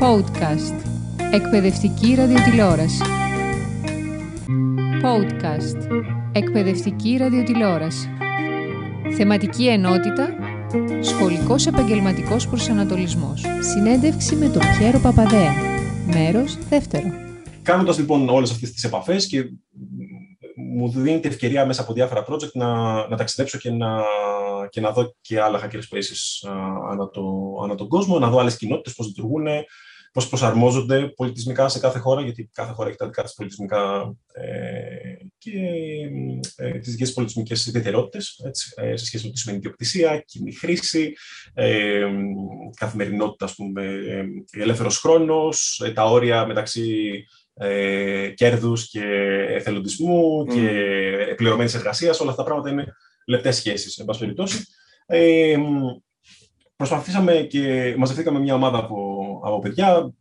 [0.00, 0.86] Podcast.
[1.32, 3.02] Εκπαιδευτική ραδιοτηλεόραση.
[5.02, 6.04] Podcast.
[6.32, 8.08] Εκπαιδευτική ραδιοτηλεόραση.
[9.16, 10.28] Θεματική ενότητα
[11.00, 13.44] Σχολικός επαγγελματικός προσανατολισμός.
[13.60, 15.52] Συνέντευξη με τον Πιέρο Παπαδέα.
[16.06, 17.08] Μέρος δεύτερο.
[17.62, 19.44] Κάνοντας λοιπόν όλες αυτές τις επαφές και
[20.56, 22.72] μου δίνει την ευκαιρία μέσα από διάφορα project να,
[23.08, 24.02] να ταξιδέψω και να,
[24.68, 26.48] και να δω και άλλα hackerspaces
[26.90, 27.22] ανά, το,
[27.64, 29.46] ανά τον κόσμο, να δω άλλες κοινότητες, πώς λειτουργούν,
[30.12, 35.14] πώς προσαρμόζονται πολιτισμικά σε κάθε χώρα, γιατί κάθε χώρα έχει τα δικά της πολιτισμικά ε,
[35.38, 35.58] και
[36.56, 38.40] ε, τις δικές πολιτισμικές ιδιαιτερότητες,
[38.76, 41.12] ε, σε σχέση με τη σημαίνει ιδιοκτησία, κοινή χρήση,
[41.54, 42.06] ε,
[42.76, 44.24] καθημερινότητα, ας πούμε, ε,
[44.62, 49.04] ελεύθερος χρόνος, ε, τα όρια μεταξύ ε, κέρδους και
[49.48, 50.54] εθελοντισμού mm.
[50.54, 52.94] και πληρωμένης εργασίας, όλα αυτά τα πράγματα είναι
[53.26, 54.64] λεπτές σχέσεις, εν πάση περιπτώσει.
[55.06, 55.56] Ε,
[56.76, 59.07] προσπαθήσαμε και μαζευτήκαμε μια ομάδα από,
[59.44, 60.12] από παιδιά,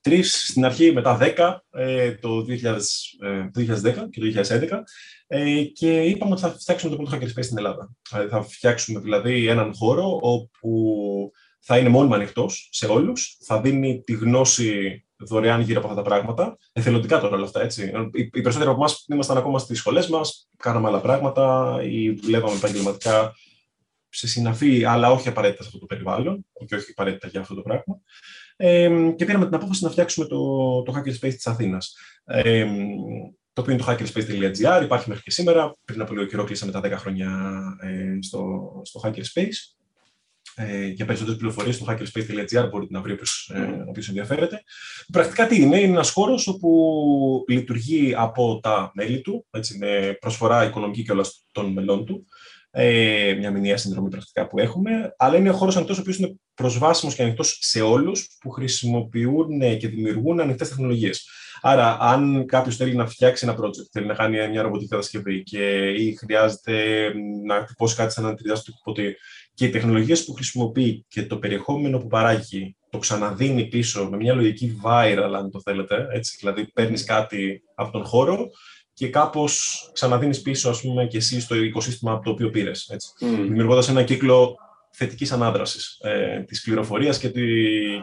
[0.00, 2.78] τρεις στην αρχή, μετά δέκα, ε, το, 2000,
[3.20, 4.82] ε, το 2010 και το 2011
[5.26, 7.90] ε, και είπαμε ότι θα φτιάξουμε το πρώτο hackerspace στην Ελλάδα.
[8.14, 14.02] Ε, θα φτιάξουμε δηλαδή έναν χώρο όπου θα είναι μόνιμα ανοιχτός σε όλους, θα δίνει
[14.02, 16.56] τη γνώση δωρεάν γύρω από αυτά τα πράγματα.
[16.72, 17.92] Εθελοντικά τώρα όλα αυτά, έτσι.
[18.12, 23.34] Οι, περισσότεροι από εμάς ήμασταν ακόμα στις σχολές μας, κάναμε άλλα πράγματα ή δουλεύαμε επαγγελματικά
[24.08, 27.62] σε συναφή, αλλά όχι απαραίτητα σε αυτό το περιβάλλον, και όχι απαραίτητα για αυτό το
[27.62, 28.00] πράγμα.
[28.60, 31.96] Ε, και πήραμε την απόφαση να φτιάξουμε το, το Hackerspace της Αθήνας.
[32.24, 32.66] Ε,
[33.52, 35.74] το οποίο είναι το hackerspace.gr, υπάρχει μέχρι και σήμερα.
[35.84, 39.78] Πριν από λίγο καιρό κλείσαμε τα 10 χρόνια ε, στο, στο Hackerspace.
[40.54, 44.62] Ε, για περισσότερες πληροφορίες στο hackerspace.gr μπορείτε να βρει όποιο ε, ενδιαφέρεται.
[45.12, 50.64] Πρακτικά τι είναι, είναι ένας χώρος όπου λειτουργεί από τα μέλη του, έτσι, με προσφορά
[50.64, 52.26] οικονομική και όλα των μελών του
[52.70, 56.34] ε, μια μηνιαία συνδρομή πρακτικά που έχουμε, αλλά είναι ο χώρος ανοιχτός, ο οποίος είναι
[56.54, 61.28] προσβάσιμος και ανοιχτός σε όλους που χρησιμοποιούν και δημιουργούν ανοιχτές τεχνολογίες.
[61.60, 65.90] Άρα, αν κάποιος θέλει να φτιάξει ένα project, θέλει να κάνει μια ρομποτική κατασκευή και
[65.90, 66.74] ή χρειάζεται
[67.46, 68.92] να τυπώσει κάτι σαν να τριδιάσει το
[69.54, 74.34] και οι τεχνολογίες που χρησιμοποιεί και το περιεχόμενο που παράγει το ξαναδίνει πίσω με μια
[74.34, 78.48] λογική viral, αν το θέλετε, έτσι, δηλαδή παίρνεις κάτι από τον χώρο
[78.98, 82.90] και κάπως ξαναδίνεις πίσω, ας πούμε, και εσύ στο οικοσύστημα από το οποίο πήρες.
[83.20, 83.26] Mm.
[83.42, 84.56] Δημιουργώντας ένα κύκλο
[84.90, 87.42] θετικής ανάδρασης ε, της πληροφορίας και, τη,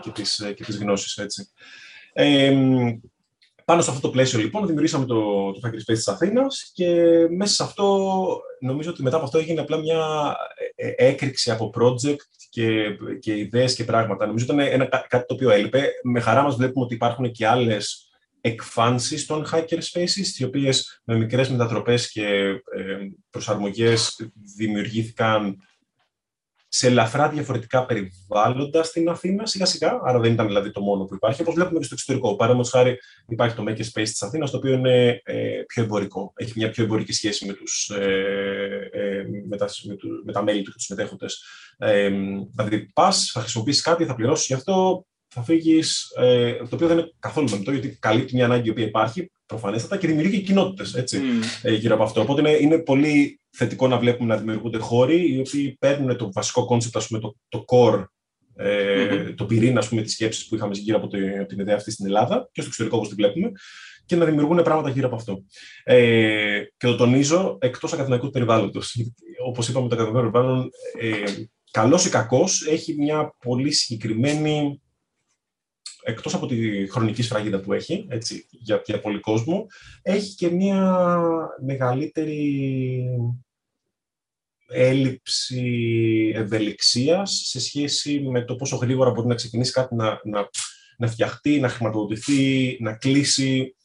[0.02, 1.20] και της και της γνώσης.
[2.14, 2.54] Ε,
[3.66, 6.90] πάνω σε αυτό το πλαίσιο, λοιπόν, δημιουργήσαμε το, το Hackerspace της Αθήνας και
[7.38, 8.08] μέσα σε αυτό,
[8.60, 10.36] νομίζω ότι μετά από αυτό έγινε απλά μια
[10.76, 14.26] ε, ε, έκρηξη από project και, και ιδέες και πράγματα.
[14.26, 15.92] Νομίζω ότι ήταν ένα, κάτι το οποίο έλειπε.
[16.04, 18.05] Με χαρά μας βλέπουμε ότι υπάρχουν και άλλες
[18.46, 22.26] εκφάνσεις των hackerspaces, οι οποίες με μικρές μετατροπές και
[22.76, 22.98] ε,
[23.30, 25.58] προσαρμογές δημιουργήθηκαν
[26.68, 31.16] σε ελαφρά διαφορετικά περιβάλλοντα στην Αθήνα σιγά σιγά, άρα δεν ήταν δηλαδή το μόνο που
[31.16, 31.42] υπάρχει.
[31.42, 32.36] Όπως βλέπουμε και στο εξωτερικό.
[32.36, 36.34] Παραδείγματο χάρη, υπάρχει το Makerspace της Αθήνας, το οποίο είναι ε, πιο εμπορικό.
[36.36, 40.62] Έχει μια πιο εμπορική σχέση με, τους, ε, ε, με, τα, με, με τα μέλη
[40.62, 41.44] του και τους συμμετέχοντες.
[41.78, 42.10] Ε,
[42.56, 46.98] δηλαδή, πας, θα χρησιμοποιήσεις κάτι, θα πληρώσεις γι' αυτό, θα φύγεις, ε, το οποίο δεν
[46.98, 51.18] είναι καθόλου θεμιτό, γιατί καλύπτει μια ανάγκη η οποία υπάρχει προφανέστατα και δημιουργεί κοινότητες mm.
[51.62, 52.22] ε, γύρω από αυτό.
[52.22, 56.66] Οπότε είναι, είναι πολύ θετικό να βλέπουμε να δημιουργούνται χώροι οι οποίοι παίρνουν το βασικό
[56.66, 58.04] concept, το, το core,
[58.56, 59.34] ε, mm-hmm.
[59.36, 62.50] το πυρήνα της σκέψης που είχαμε γύρω από, το, από την ιδέα αυτή στην Ελλάδα
[62.52, 63.52] και στο εξωτερικό όπως την βλέπουμε,
[64.06, 65.44] και να δημιουργούν πράγματα γύρω από αυτό.
[65.84, 68.96] Ε, και το τονίζω εκτός ακαδημαϊκού περιβάλλοντος.
[69.46, 70.70] Όπως είπαμε, το ακαδημαϊκό περιβάλλον,
[71.00, 74.82] ε, καλός ή κακός, έχει μια πολύ συγκεκριμένη
[76.06, 79.68] εκτός από τη χρονική σφραγίδα που έχει, έτσι, για, για πολύ κόσμο,
[80.02, 81.20] έχει και μια
[81.66, 83.04] μεγαλύτερη
[84.68, 90.50] έλλειψη ευελιξίας σε σχέση με το πόσο γρήγορα μπορεί να ξεκινήσει κάτι να, να,
[90.98, 93.76] να φτιαχτεί, να χρηματοδοτηθεί, να κλείσει.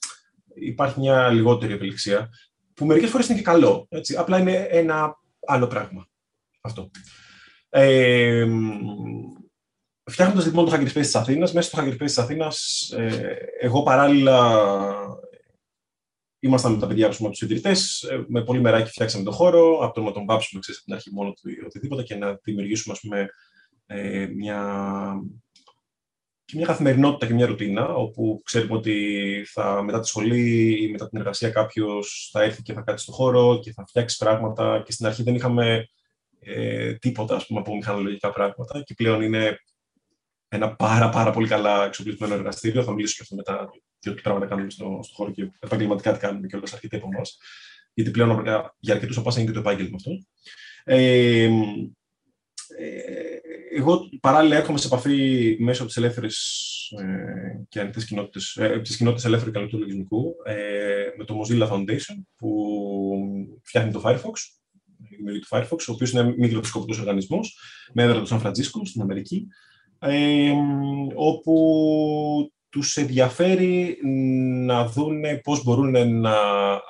[0.55, 2.29] Υπάρχει μια λιγότερη ευελιξία,
[2.75, 3.87] που μερικές φορές είναι και καλό.
[3.91, 4.17] Έτσι.
[4.17, 6.09] Απλά είναι ένα άλλο πράγμα
[6.61, 6.91] αυτό.
[7.69, 8.47] Ε,
[10.11, 14.65] φτιάχνοντα λοιπόν το Hackerspace της Αθήνας, μέσα στο Hackerspace της Αθήνας, ε, εγώ παράλληλα
[16.41, 17.71] ήμασταν με τα παιδιά πούμε, από τους ιδρυτέ.
[17.71, 19.79] Ε, με πολύ μεράκι φτιάξαμε τον χώρο.
[19.79, 22.95] Από το να τον βάψουμε ξέρεις, από την αρχή μόνο του οτιδήποτε και να δημιουργήσουμε
[22.95, 23.29] ας πούμε,
[23.87, 24.61] ε, μια,
[26.45, 31.09] και μια καθημερινότητα και μια ρουτίνα, όπου ξέρουμε ότι θα, μετά τη σχολή ή μετά
[31.09, 34.83] την εργασία κάποιος θα έρθει και θα κάτσει στο χώρο και θα φτιάξει πράγματα.
[34.85, 35.87] Και στην αρχή δεν είχαμε
[36.41, 39.59] ε, τίποτα ας πούμε, από μηχανολογικά πράγματα και πλέον είναι
[40.53, 42.83] ένα πάρα, πάρα πολύ καλά εξοπλισμένο εργαστήριο.
[42.83, 46.19] Θα μιλήσω και αυτό μετά και τι πράγματα κάνουμε στο, στο χώρο και επαγγελματικά τι
[46.19, 47.39] κάνουμε και όλα αρκετοί από εμάς.
[47.95, 48.43] Γιατί πλέον
[48.79, 50.11] για αρκετούς από εμά είναι και το επάγγελμα αυτό.
[50.85, 51.45] Ε,
[52.79, 53.41] ε,
[53.77, 56.39] εγώ παράλληλα έρχομαι σε επαφή μέσω της ελεύθερης
[56.99, 62.17] ε, και ανοιχτής κοινότητας, ε, της κοινότητας ελεύθερου και λογισμικού, ε, με το Mozilla Foundation,
[62.37, 64.33] που φτιάχνει το Firefox,
[65.17, 67.59] δημιουργεί το Firefox, ο οποίος είναι μη κερδοσκοπικό οργανισμός,
[67.93, 69.47] με έδρα του Σαν Φραντζίσκο στην Αμερική,
[70.01, 70.53] ε,
[71.15, 73.99] όπου τους ενδιαφέρει
[74.65, 76.35] να δούνε πώς μπορούν να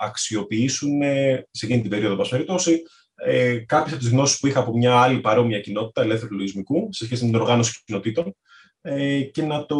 [0.00, 1.02] αξιοποιήσουν
[1.50, 2.82] σε εκείνη την περίοδο, πάση περιπτώσει,
[3.14, 7.04] ε, κάποιες από τις γνώσεις που είχα από μια άλλη παρόμοια κοινότητα ελεύθερου λογισμικού σε
[7.04, 8.34] σχέση με την οργάνωση κοινοτήτων
[8.80, 9.78] ε, και να το,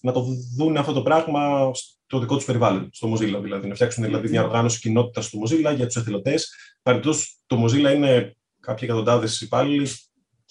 [0.00, 3.68] να το δουν αυτό το πράγμα στο δικό τους περιβάλλον, στο Mozilla δηλαδή.
[3.68, 6.54] Να φτιάξουν δηλαδή μια οργάνωση κοινότητας στο Mozilla για τους εθελοντές.
[6.82, 7.12] Παρεπτό,
[7.46, 9.88] το Mozilla είναι κάποιοι εκατοντάδες υπάλληλοι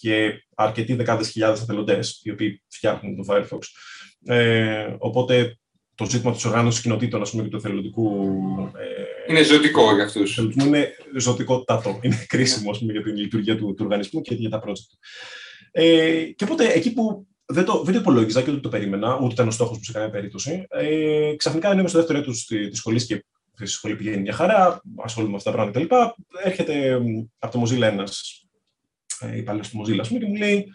[0.02, 3.60] και αρκετοί δεκάδες χιλιάδες εθελοντέ, οι οποίοι φτιάχνουν το Firefox.
[4.26, 5.58] Ε, οπότε
[5.96, 8.30] το ζήτημα της οργάνωσης κοινοτήτων πούμε, και του εθελοντικού.
[8.78, 10.38] Ε, είναι ζωτικό για αυτούς.
[10.38, 12.00] Είναι ζωτικότατο.
[12.02, 14.98] Είναι κρίσιμο πούμε, για την λειτουργία του, του οργανισμού και για τα project.
[15.72, 19.34] Ε, και οπότε εκεί που δεν το, δεν το υπολόγιζα και ούτε το περίμενα, ούτε
[19.34, 20.66] ήταν ο στόχος μου σε καμία περίπτωση.
[20.70, 25.32] Ε, ξαφνικά είμαι στο δεύτερο έτος τη σχολής και στη σχολή πηγαίνει μια χαρά, ασχολούμαι
[25.32, 25.96] με αυτά τα πράγματα κτλ.
[26.44, 27.02] Έρχεται
[27.40, 28.41] από το Mozilla ένας ε,
[29.36, 30.74] υπάλληλο του Mozilla, πούμε, και μου λέει: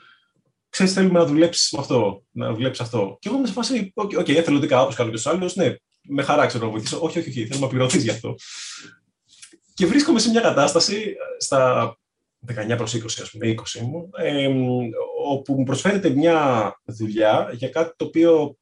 [0.69, 3.17] Ξέρεις, θέλουμε να δουλέψεις με αυτό, να δουλέψεις αυτό.
[3.21, 5.75] Και εγώ είμαι σε φάση, OK, okay, εθελοντικά όπως κάποιος άλλος, ναι,
[6.09, 6.99] με χαρά ξέρω να βοηθήσω.
[7.03, 8.35] Όχι, όχι, όχι, θέλω να πληρωθείς γι' αυτό.
[9.75, 11.97] Και βρίσκομαι σε μια κατάσταση στα
[12.47, 14.49] 19 προς 20, ας πούμε, 20 μου, ε,
[15.27, 18.57] όπου μου προσφέρεται μια δουλειά για κάτι το οποίο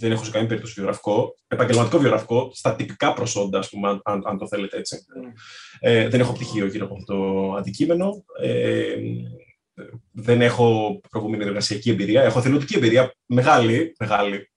[0.00, 4.38] δεν έχω σε καμία περίπτωση βιογραφικό, επαγγελματικό βιογραφικό, στα τυπικά προσόντα, ας πούμε, αν, αν,
[4.38, 4.96] το θέλετε έτσι.
[4.96, 5.32] Mm.
[5.80, 8.24] Ε, δεν έχω πτυχίο γύρω από αυτό το αντικείμενο.
[8.42, 8.94] Ε,
[10.12, 12.22] δεν έχω προηγούμενη εργασιακή εμπειρία.
[12.22, 14.50] Έχω θελοντική εμπειρία μεγάλη, μεγάλη.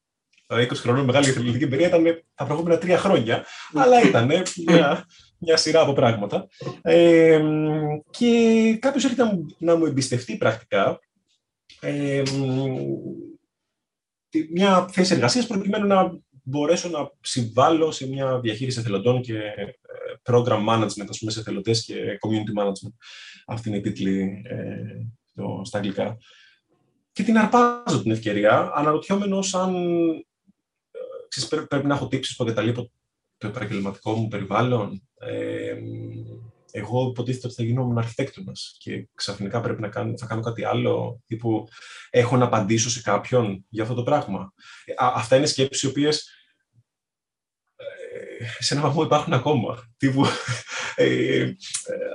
[0.47, 4.25] Τα 20 χρόνια μεγάλη θελοντική εμπειρία ήταν τα προηγούμενα τρία χρόνια, αλλά ήταν
[4.67, 5.05] μια,
[5.37, 6.47] μια σειρά από πράγματα.
[6.81, 7.41] Ε,
[8.09, 8.31] και
[8.79, 9.23] κάποιος έρχεται
[9.57, 10.99] να μου εμπιστευτεί πρακτικά
[11.79, 12.23] ε,
[14.51, 19.65] μια θέση εργασίας προκειμένου να μπορέσω να συμβάλλω σε μια διαχείριση εθελοντών και ε,
[20.23, 22.93] program management, ας πούμε, σε εθελοντές και community management.
[23.45, 26.17] Αυτή είναι η τίτλη ε, στα αγγλικά.
[27.11, 29.75] Και την αρπάζω την ευκαιρία, αναρωτιόμενος αν
[30.91, 32.91] ε, ξέρεις, πρέπει να έχω τύψεις που εγκαταλείπω
[33.37, 35.07] το επαγγελματικό μου περιβάλλον.
[35.19, 35.75] Ε,
[36.75, 41.21] εγώ υποτίθεται ότι θα γινόμουν αρχιτέκτονας και ξαφνικά πρέπει να κάνω, θα κάνω κάτι άλλο,
[41.27, 41.67] τύπου
[42.09, 44.53] έχω να απαντήσω σε κάποιον για αυτό το πράγμα.
[44.95, 46.29] Α, αυτά είναι σκέψεις οι οποίες
[47.75, 49.93] ε, σε ένα βαθμό υπάρχουν ακόμα.
[49.97, 50.25] Τύπου,
[50.95, 51.51] ε,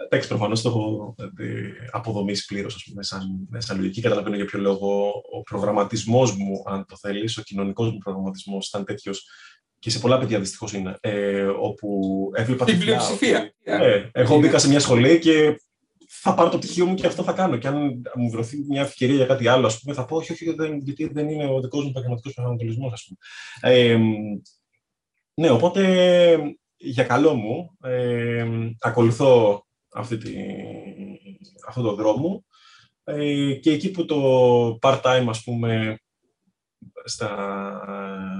[0.04, 4.00] εντάξει, προφανώς το έχω ε, αποδομήσει πλήρως σαν, σαν λογική.
[4.00, 8.84] Καταλαβαίνω για ποιο λόγο ο προγραμματισμός μου, αν το θέλεις, ο κοινωνικός μου προγραμματισμός ήταν
[8.84, 9.28] τέτοιος
[9.78, 10.96] και σε πολλά παιδιά δυστυχώς είναι.
[11.00, 11.98] Ε, όπου
[12.34, 12.64] έβλεπα.
[12.64, 13.52] Την πλειοψηφία.
[13.62, 15.60] Ε, εγώ μπήκα σε μια σχολή και
[16.08, 17.56] θα πάρω το πτυχίο μου και αυτό θα κάνω.
[17.56, 20.54] Και αν μου βρεθεί μια ευκαιρία για κάτι άλλο, ας πούμε, θα πω όχι, όχι,
[20.54, 23.74] δεν, γιατί δεν είναι ο δικός μου επαγγελματικός προσανατολισμός, ας πούμε.
[23.74, 23.98] Ε,
[25.34, 28.46] ναι, οπότε για καλό μου ε,
[28.80, 30.34] ακολουθώ αυτή τη,
[31.68, 32.44] αυτό το δρόμο
[33.04, 35.98] ε, και εκεί που το part-time, ας πούμε,
[37.08, 37.50] στα,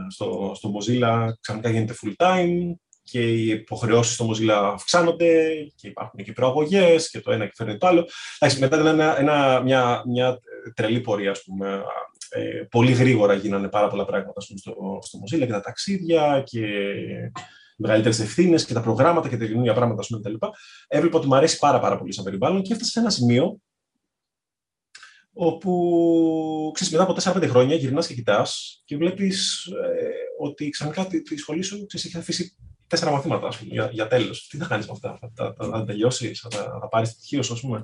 [0.09, 6.33] στο, στο Mozilla ξανικά γίνεται full-time και οι υποχρεώσεις στο Mozilla αυξάνονται και υπάρχουν και
[6.33, 8.09] προαγωγές και το ένα και φέρνει το άλλο.
[8.41, 10.39] μετά ήταν ένα, ένα, μια, μια
[10.75, 11.83] τρελή πορεία, ας πούμε.
[12.31, 16.67] Ε, πολύ γρήγορα γίνανε πάρα πολλά πράγματα πούμε, στο, στο Mozilla και τα ταξίδια και
[17.77, 20.35] μεγαλύτερες ευθύνες και τα προγράμματα και τα καινούργια πράγματα κτλ.
[20.89, 23.61] Έβλεπα ότι μου αρέσει πάρα, πάρα πολύ σαν περιβάλλον και έφτασε σε ένα σημείο
[25.41, 31.23] όπου ξέρεις, μετά από 4-5 χρόνια γυρνάς και κοιτάς και βλέπεις ε, ότι ξαφνικά τη,
[31.23, 34.47] τη σχολή σου ξέρεις, έχει αφήσει τέσσερα μαθήματα ας πούμε, για, για τέλος.
[34.47, 36.49] Τι θα κάνεις με αυτά, θα, θα, θα τελειώσεις, θα,
[36.81, 37.83] θα πάρεις το πτυχίο σου, ας πούμε;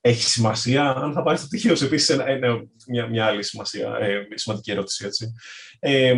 [0.00, 4.26] Έχεις σημασία; Αν θα πάρεις το πτυχίο σου, επίσης είναι μια, μια άλλη σημασία, ε,
[4.34, 5.32] σημαντική ερώτηση, έτσι.
[5.78, 6.14] Ε,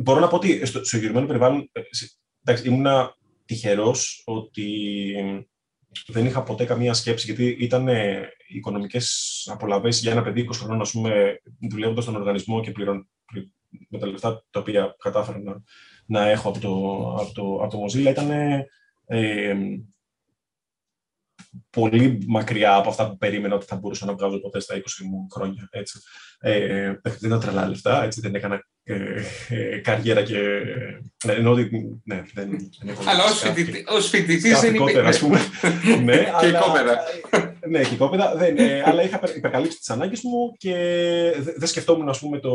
[0.00, 1.80] μπορώ να πω ότι στο συγκεκριμένο περιβάλλον, ε,
[2.44, 4.66] εντάξει, ήμουνα τυχερός ότι
[6.06, 10.80] δεν είχα ποτέ καμία σκέψη, γιατί ήταν οι οικονομικές απολαβές για ένα παιδί 20 χρόνων,
[10.80, 13.08] ας πούμε, δουλεύοντας στον οργανισμό και πληρών,
[13.88, 15.62] με τα λεφτά τα οποία κατάφερα να,
[16.06, 16.70] να έχω από το,
[17.20, 18.30] από το, από το Mozilla, ήταν
[19.06, 19.54] ε,
[21.70, 25.26] πολύ μακριά από αυτά που περίμενα ότι θα μπορούσα να βγάλω ποτέ στα 20 μου
[25.30, 25.68] χρόνια.
[25.70, 25.98] Έτσι.
[26.38, 28.64] Ε, δεν ήταν τρελά λεφτά, έτσι, δεν έκανα ε, ε,
[29.82, 30.38] καριέρα και...
[31.26, 33.24] Ναι, ενώ ότι, ναι, δεν, δεν Αλλά
[33.88, 35.00] ως φοιτητής δεν είπε...
[35.06, 35.38] ας πούμε.
[36.04, 36.98] ναι, και αλλά, κόπερα.
[37.68, 38.34] ναι, και κόπεδα.
[38.36, 40.74] Δεν, ε, αλλά είχα υπερκαλύψει τις ανάγκες μου και
[41.56, 42.50] δεν σκεφτόμουν, ας πούμε, το,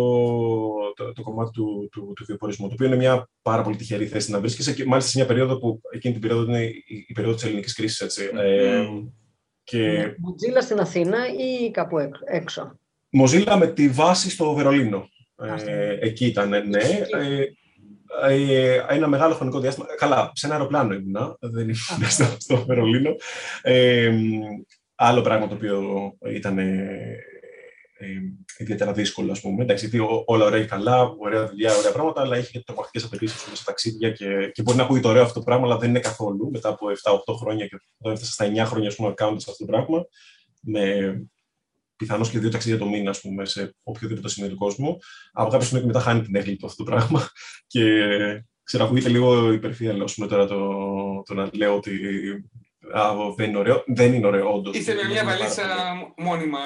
[0.96, 4.32] το, το κομμάτι του, του, του βιοπορισμού, το οποίο είναι μια πάρα πολύ τυχερή θέση
[4.32, 7.36] να βρίσκεσαι και μάλιστα σε μια περίοδο που εκείνη την περίοδο είναι η, η περίοδο
[7.36, 8.30] της ελληνικής κρίσης, έτσι.
[8.34, 8.38] Mm.
[8.38, 8.86] Ε,
[9.64, 10.16] και...
[10.20, 12.80] Μοντζίλα στην Αθήνα ή κάπου έξω;
[13.22, 15.10] Mozilla με τη βάση στο Βερολίνο.
[15.38, 16.80] Ε, εκεί ήταν, ναι.
[17.10, 17.46] Ε,
[18.30, 19.86] ε, ένα μεγάλο χρονικό διάστημα.
[19.98, 23.16] Καλά, σε ένα αεροπλάνο ήμουνα, δεν ήμουν στο, στο Βερολίνο.
[23.62, 24.12] Ε,
[24.96, 25.84] άλλο πράγμα το οποίο
[26.34, 26.58] ήταν
[27.98, 28.20] ε,
[28.58, 29.64] ιδιαίτερα δύσκολο, ας πούμε.
[29.64, 33.64] Εντάξει, γιατί όλα ωραία και καλά, ωραία δουλειά, ωραία πράγματα, αλλά έχει τρομακτικές απαιτήσεις σε
[33.64, 36.70] ταξίδια και, και μπορεί να ακούγεται ωραίο αυτό το πράγμα, αλλά δεν είναι καθόλου μετά
[36.70, 39.72] από 7-8 χρόνια και όταν έφτασα στα 9 χρόνια, ας πούμε, account σε αυτό το
[39.72, 40.06] πράγμα,
[40.62, 41.28] με
[41.96, 44.98] πιθανώς και δύο ταξίδια το μήνα, ας πούμε, σε οποιοδήποτε σημείο του κόσμου.
[45.32, 47.30] Από κάποιο σημείο και μετά χάνει την έγκλη του αυτό το πράγμα.
[47.68, 47.82] Και
[48.64, 50.60] ξέρω, ακούγεται λίγο υπερφύαλο πούμε, τώρα το,
[51.26, 51.92] το να λέω ότι
[52.94, 53.84] α, δεν είναι ωραίο.
[53.88, 54.78] Δεν είναι ωραίο, όντως.
[54.78, 55.64] Είσαι με μια βαλίτσα
[56.18, 56.60] μόνιμα.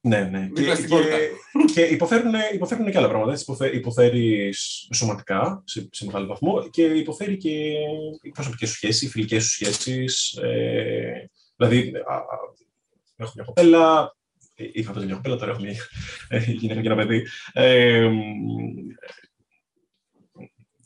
[0.00, 0.48] Ναι, ναι.
[0.54, 1.30] Και, και,
[1.74, 3.38] και υποφέρουν, υποφέρουν και άλλα πράγματα.
[3.72, 7.50] Υποφέρεις σωματικά σε, σε μεγάλο βαθμό και υποφέρει και
[8.22, 10.32] οι προσωπικέ σου σχέσει, οι φιλικές σου σχέσεις.
[10.32, 11.92] Ε, δηλαδή,
[13.16, 14.15] έχω μια κοπέλα,
[14.56, 15.74] είχα τότε μια κοπέλα, τώρα έχω μια
[16.46, 17.26] γυναίκα και ένα παιδί.
[17.52, 18.10] Ε,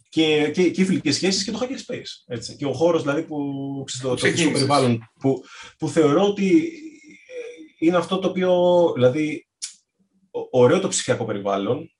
[0.08, 2.24] και, και, και οι φιλικές σχέσεις και το hackerspace.
[2.26, 2.56] Έτσι.
[2.56, 3.38] Και ο χώρος δηλαδή που,
[4.02, 5.44] το, το φυσικό περιβάλλον που,
[5.78, 6.72] που θεωρώ ότι
[7.78, 8.52] είναι αυτό το οποίο,
[8.94, 9.48] δηλαδή,
[10.50, 11.94] ωραίο το ψηφιακό περιβάλλον.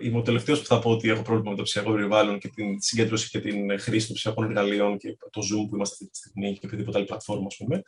[0.00, 2.80] Είμαι ο τελευταίος που θα πω ότι έχω πρόβλημα με το ψηφιακό περιβάλλον και την
[2.80, 6.52] συγκέντρωση και την χρήση των ψηφιακών εργαλείων και το Zoom που είμαστε αυτή τη στιγμή
[6.58, 7.82] και οποιαδήποτε άλλη πλατφόρμα, ας πούμε.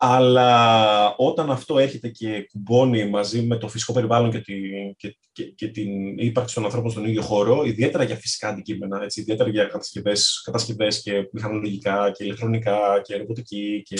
[0.00, 4.54] Αλλά όταν αυτό έχετε και κουμπώνει μαζί με το φυσικό περιβάλλον και, τη,
[4.96, 9.20] και, και, και την ύπαρξη των ανθρώπων στον ίδιο χώρο, ιδιαίτερα για φυσικά αντικείμενα, έτσι,
[9.20, 13.96] ιδιαίτερα για κατασκευές, κατασκευές και μηχανολογικά και ηλεκτρονικά και ρομποτική και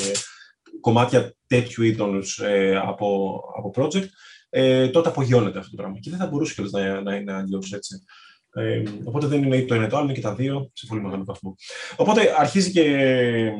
[0.81, 4.09] κομμάτια τέτοιου είδους ε, από, από project,
[4.49, 5.99] ε, τότε απογειώνεται αυτό το πράγμα.
[6.01, 8.03] Και δεν θα μπορούσε κιόλας να, να είναι αλλιώς έτσι.
[8.53, 11.25] Ε, οπότε δεν είναι το ένα το άλλο, είναι και τα δύο σε πολύ μεγάλο
[11.25, 11.57] βαθμό.
[11.97, 13.53] Οπότε αρχίζει και ε,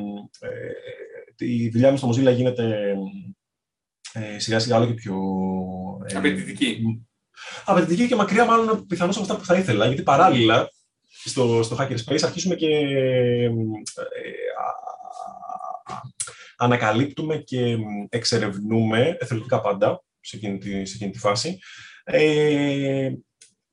[1.39, 2.95] η δουλειά μου στο Mozilla γίνεται
[4.13, 5.15] ε, σιγά σιγά όλο και πιο...
[6.07, 6.81] Ε, απαιτητική.
[7.65, 10.69] Απαιτητική και μακριά μάλλον πιθανώς από αυτά που θα ήθελα, γιατί παράλληλα
[11.23, 13.49] στο, στο Hackerspace αρχίσουμε και ε,
[16.57, 17.77] ανακαλύπτουμε και
[18.09, 21.59] εξερευνούμε, εθελοντικά πάντα, σε εκείνη τη, σε εκείνη τη φάση,
[22.03, 23.11] ε,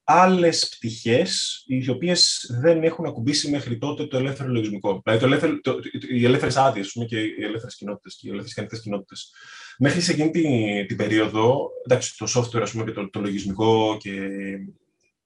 [0.08, 5.00] άλλες πτυχές, οι οποίες δεν έχουν ακουμπήσει μέχρι τότε το ελεύθερο λογισμικό.
[5.04, 8.82] Δηλαδή το ελεύθερο, το, οι ελεύθερες άδειες και οι ελεύθερες κοινότητες και οι ελεύθερες κοινότητες
[8.82, 9.30] κοινότητες.
[9.78, 13.96] Μέχρι σε εκείνη την, την περίοδο, εντάξει, το software ας πούμε, και το, το λογισμικό
[14.00, 14.12] και,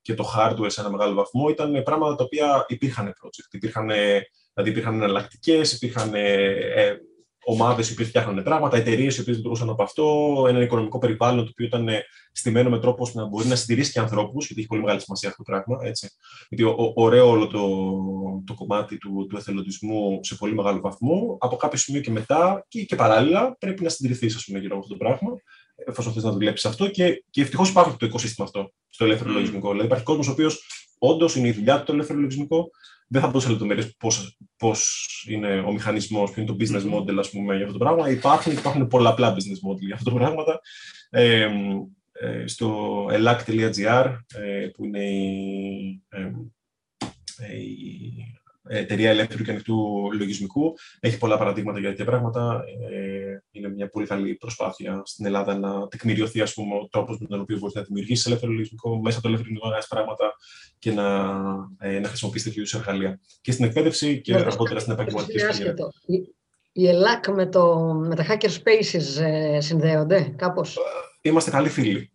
[0.03, 3.49] και το hardware σε ένα μεγάλο βαθμό ήταν πράγματα τα οποία υπήρχαν project.
[3.51, 3.87] Υπήρχαν,
[4.55, 7.01] δηλαδή υπήρχαν εναλλακτικές, υπήρχαν ε,
[7.45, 11.51] ομάδες οι οποίες φτιάχνουν πράγματα, εταιρείες οι οποίες λειτουργούσαν από αυτό, ένα οικονομικό περιβάλλον το
[11.51, 14.69] οποίο ήταν ε, στημένο με τρόπο ώστε να μπορεί να συντηρήσει και ανθρώπους, γιατί έχει
[14.69, 15.89] πολύ μεγάλη σημασία αυτό το πράγμα.
[15.89, 16.11] Έτσι.
[16.49, 17.69] Γιατί ο, ωραίο όλο το,
[18.47, 22.83] το κομμάτι του, του εθελοντισμού σε πολύ μεγάλο βαθμό, από κάποιο σημείο και μετά και,
[22.85, 25.31] και παράλληλα πρέπει να συντηρηθείς γύρω από αυτό το πράγμα,
[25.87, 26.89] εφόσον θες να δουλέψεις αυτό.
[26.89, 29.35] Και, και ευτυχώς υπάρχει το οικοσύστημα αυτό στο ελεύθερο mm.
[29.35, 29.69] λογισμικό.
[29.69, 30.67] Δηλαδή υπάρχει κόσμος ο οποίος
[30.99, 32.71] όντως είναι η δουλειά του το ελεύθερο λογισμικό,
[33.13, 33.97] δεν θα πω σε λεπτομέρειες
[34.57, 38.11] πώς είναι ο μηχανισμός, ποιο είναι το business model ας πούμε, για αυτό το πράγμα.
[38.11, 40.45] Υπάρχουν, υπάρχουν πολλαπλά business model για αυτό το πράγμα.
[41.11, 41.49] Ε,
[42.13, 48.40] ε, στο elac.gr, ε, που είναι η, ε, η
[48.77, 50.75] εταιρεία ελεύθερου και ανοιχτού λογισμικού.
[51.01, 52.65] Έχει πολλά παραδείγματα για τέτοια πράγματα.
[52.91, 57.27] Ε, είναι μια πολύ καλή προσπάθεια στην Ελλάδα να τεκμηριωθεί ας πούμε, ο τρόπος με
[57.27, 60.35] τον οποίο μπορείς να δημιουργήσεις ελεύθερο λογισμικό μέσα από το ελεύθερο λογισμικό να πράγματα
[60.79, 61.37] και να,
[61.79, 63.21] ε, να χρησιμοποιήσει τέτοιου είδους εργαλεία.
[63.41, 65.75] Και στην εκπαίδευση και αργότερα στην επαγγελματική σχολή.
[66.73, 67.77] Η ΕΛΑΚ με, το,
[68.09, 70.79] με τα hacker spaces ε, συνδέονται κάπως;
[71.21, 72.13] Είμαστε καλοί φίλοι.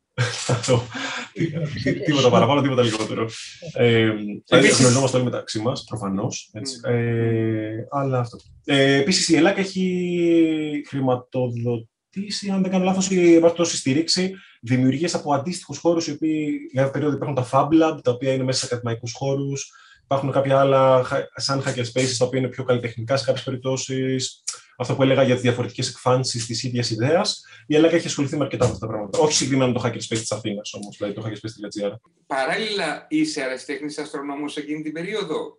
[2.05, 3.29] Τίποτα παραπάνω, τίποτα λιγότερο.
[3.73, 4.11] Ε,
[4.49, 6.51] γνωριζόμαστε όλοι μεταξύ μας, προφανώς.
[6.83, 8.37] Ε, αλλά αυτό.
[8.65, 15.33] Ε, Επίσης, η Ελλάδα έχει χρηματοδοτήσει, αν δεν κάνω λάθος, ή έχει στηρίξει δημιουργίες από
[15.33, 18.65] αντίστοιχους χώρους, οι οποίοι για περίοδο υπάρχουν τα Fab Lab, τα οποία είναι μέσα σε
[18.65, 19.71] ακαδημαϊκούς χώρους
[20.05, 24.43] Υπάρχουν κάποια άλλα σαν hackerspaces τα οποία είναι πιο καλλιτεχνικά σε κάποιες περιπτώσεις.
[24.77, 27.43] Αυτό που έλεγα για τις διαφορετικές εκφάνσεις της ίδιας ιδέας.
[27.67, 29.19] Η Ελλάδα έχει ασχοληθεί με αρκετά αυτά τα πράγματα.
[29.19, 31.91] Όχι συγκεκριμένα το hackerspace της Αθήνας όμως, δηλαδή το hackerspace.gr.
[32.27, 35.57] Παράλληλα, είσαι αεραστέχνη αστρονόμος εκείνη την περίοδο;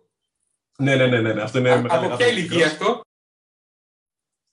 [0.77, 1.33] Ναι, ναι, ναι, ναι.
[1.33, 1.41] ναι.
[1.41, 3.01] Αυτό είναι Α, από ποια ηλικία αυτό;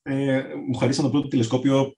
[0.03, 1.95] Ε, μου χαρίσαν το πρώτο τηλεσκόπιο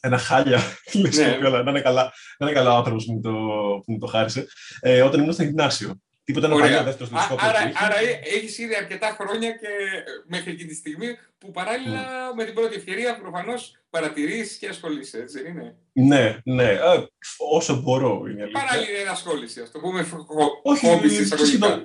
[0.00, 0.60] ένα χάλια
[0.90, 1.46] τηλεσκόπιο, ναι.
[1.46, 4.46] αλλά να είναι καλά, να είναι καλά ο άνθρωπος που, που μου το χάρισε.
[4.80, 6.00] Ε, όταν ήμουν στο γυμνάσιο.
[6.24, 7.48] Τίποτα ένα παλιό δεύτερο τηλεσκόπιο.
[7.48, 7.96] Άρα, άρα
[8.36, 9.68] έχεις ήδη αρκετά χρόνια και
[10.26, 12.34] μέχρι εκείνη τη στιγμή που παράλληλα mm.
[12.36, 16.70] με την πρώτη ευκαιρία προφανώς παρατηρείς και ασχολείσαι, έτσι δεν είναι; Ναι, ναι.
[16.70, 17.06] Ε,
[17.52, 18.60] όσο μπορώ είναι αλήθεια.
[18.60, 20.06] Παράλληλη ενασχόληση, ας το πούμε.
[20.62, 20.86] Όχι,
[21.58, 21.82] το,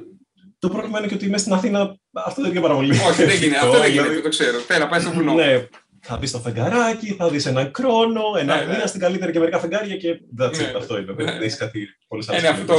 [0.59, 2.91] το πρόβλημα είναι και ότι είμαι στην Αθήνα αυτό δεν είναι πάρα πολύ.
[2.91, 4.61] Όχι, δεν γίνεται, αυτό δεν γίνεται, το ξέρω.
[4.67, 5.33] Πέρα, πάει στο βουνό.
[5.33, 5.67] Ναι,
[6.07, 8.85] θα δει το φεγγαράκι, θα δεις έναν χρόνο, ένα ναι, μήνα ναι.
[8.85, 11.13] στην καλύτερη και μερικά φεγγάρια και that's it, ναι, αυτό είναι.
[11.13, 12.39] Δεν έχεις κάτι πολύ άλλο.
[12.39, 12.75] Είναι αυτό,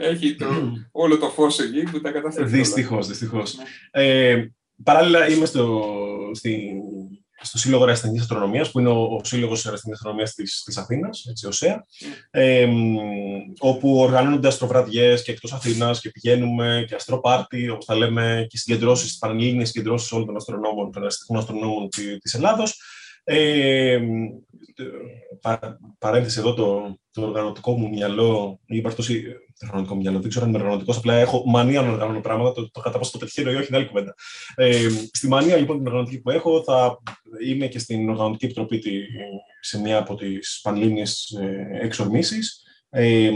[0.00, 0.46] έχει το,
[0.92, 2.48] όλο το φως εκεί που τα καταφέρει.
[2.48, 3.56] Δυστυχώς, δυστυχώς.
[3.90, 4.46] Ε,
[4.84, 5.84] παράλληλα, είμαι στο,
[6.32, 6.72] στη,
[7.42, 11.50] στο Σύλλογο Αεραστηνική Αστρονομίας, που είναι ο, ο Σύλλογος Αεραστηνική Αστρονομίας της Αθήνας, έτσι, ο
[11.50, 11.86] ΣΕΑ,
[12.30, 12.68] ε,
[13.58, 19.18] όπου οργανώνονται αστροβραδιές και εκτός Αθήνας και πηγαίνουμε και αστροπάρτι, όπως τα λέμε, και συγκεντρώσεις,
[19.18, 22.80] πανελλήνιες συγκεντρώσεις όλων των αστρονόμων, των αεραστικών αστρονόμων τη Ελλάδος.
[23.28, 23.98] Ε,
[25.40, 28.80] πα, παρένθεση εδώ το, το οργανωτικό μου μυαλό, ή
[29.56, 32.20] υπαρκτώσει το οργανωτικό μου μυαλό, δεν ξέρω αν είμαι οργανωτικό, απλά έχω μανία να οργανώνω
[32.20, 34.14] πράγματα, το, το κατά πόσο το πετυχαίνω ή όχι είναι άλλη κουβέντα.
[34.54, 36.98] Ε, στη μανία λοιπόν την οργανωτική που έχω, θα
[37.46, 38.90] είμαι και στην Οργανωτική Επιτροπή τη,
[39.60, 41.04] σε μια από τις πανελλήνιε
[41.40, 43.30] ε, εξορμήσεις, ε,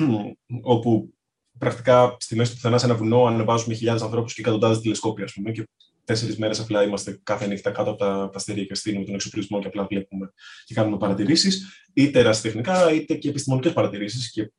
[0.62, 1.14] όπου
[1.58, 5.32] πρακτικά στη μέση του πουθενά σε ένα βουνό ανεβάζουμε χιλιάδες ανθρώπους και εκατοντάδες τηλεσκόπια, ας
[5.32, 5.68] πούμε, και
[6.04, 9.60] τέσσερις μέρες απλά είμαστε κάθε νύχτα κάτω από τα, τα αστέρια και στείλουμε τον εξοπλισμό
[9.60, 10.32] και απλά βλέπουμε
[10.64, 14.50] και κάνουμε παρατηρήσεις, είτε ερασιτεχνικά είτε και επιστημονικές παρατηρήσεις και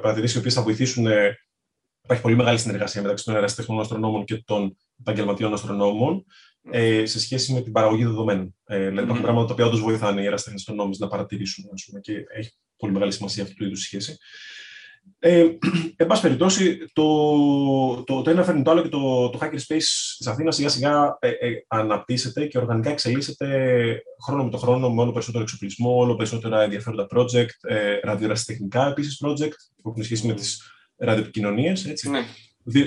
[0.00, 1.06] παρατηρήσει οι οποίες θα βοηθήσουν.
[1.06, 1.38] Ε,
[2.02, 6.24] υπάρχει πολύ μεγάλη συνεργασία μεταξύ των ερασιτεχνών αστρονόμων και των επαγγελματιών αστρονόμων
[6.70, 8.54] ε, σε σχέση με την παραγωγή δεδομένων.
[8.64, 12.00] Ε, δηλαδή, υπάρχουν πράγματα τα οποία όντως βοηθάνε οι ερασιτεχνέ αστρονόμοι να παρατηρήσουν ας πούμε,
[12.00, 14.18] και έχει πολύ μεγάλη σημασία αυτού του είδους σχέση.
[15.18, 15.46] Ε,
[15.96, 19.84] εν πάση περιπτώσει, το, το, το ένα φέρνει το άλλο και το, το Hackerspace
[20.18, 25.02] της Αθήνας σιγά σιγά ε, ε, αναπτύσσεται και οργανικά εξελίσσεται χρόνο με το χρόνο με
[25.02, 30.32] όλο περισσότερο εξοπλισμό, όλο περισσότερα ενδιαφέροντα project, ε, ραδιορασιτεχνικά επίσης project που έχουν σχέση με
[30.34, 30.62] τις
[30.96, 31.86] ραδιοπικοινωνίες.
[31.86, 32.10] Έτσι.
[32.10, 32.24] Ναι.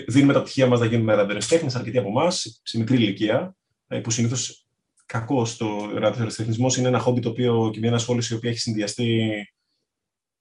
[0.08, 3.56] Δίνουμε τα πτυχία μας να γίνουμε ραδιορασιτέχνες, αρκετοί από εμάς, σε μικρή ηλικία,
[3.88, 4.68] ε, που συνήθως
[5.06, 9.32] κακό στο ραδιορασιτεχνισμό είναι ένα χόμπι το οποίο και μια ασχόληση η οποία έχει συνδυαστεί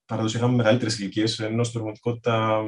[0.06, 2.62] παραδοσιακά με μεγαλύτερες ηλικίες, ενώ στην πραγματικότητα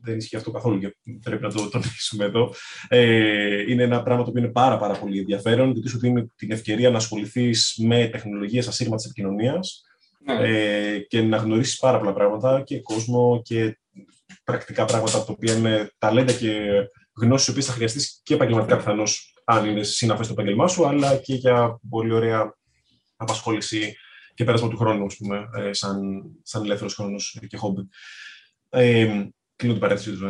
[0.00, 2.54] δεν ισχύει αυτό καθόλου και πρέπει να το τονίσουμε εδώ.
[2.88, 6.50] Ε, είναι ένα πράγμα το οποίο είναι πάρα, πάρα πολύ ενδιαφέρον, γιατί σου δίνει την
[6.50, 9.82] ευκαιρία να ασχοληθείς με τεχνολογίε ασύρματη επικοινωνίας
[10.24, 10.34] ναι.
[10.34, 13.78] ε, και να γνωρίσεις πάρα πολλά πράγματα και κόσμο και
[14.44, 16.60] πρακτικά πράγματα τα οποία είναι ταλέντα και
[17.20, 21.16] γνώσεις οι οποίες θα χρειαστείς και επαγγελματικά πιθανώς, αν είναι συναφές στο επάγγελμά σου, αλλά
[21.16, 22.54] και για πολύ ωραία
[23.16, 23.96] απασχόληση
[24.36, 27.88] και πέρασμα του χρόνου, ας πούμε, ε, σαν, σαν ελεύθερος χρόνος και χόμπι.
[28.70, 29.06] Ε,
[29.56, 30.20] κλείνω την παρένθεση τους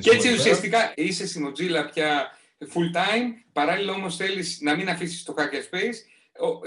[0.00, 5.22] Και έτσι ουσιαστικά είσαι στην Mozilla πια full time, παράλληλα όμως θέλεις να μην αφήσεις
[5.22, 5.94] το hackerspace.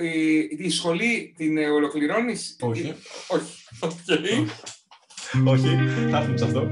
[0.04, 2.94] Η, τη σχολή την ολοκληρώνεις; Όχι.
[3.28, 3.54] Όχι.
[4.12, 5.48] Okay.
[5.48, 5.68] Όχι.
[6.10, 6.72] Θα έρθουμε σε αυτό.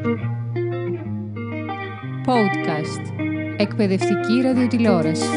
[2.26, 3.26] Podcast.
[3.58, 5.30] Εκπαιδευτική ραδιοτηλεόραση.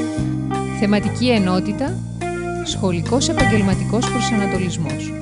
[0.81, 2.20] Θεματική ενότητα
[2.71, 5.13] Σχολικός επαγγελματικός προσανατολισμός.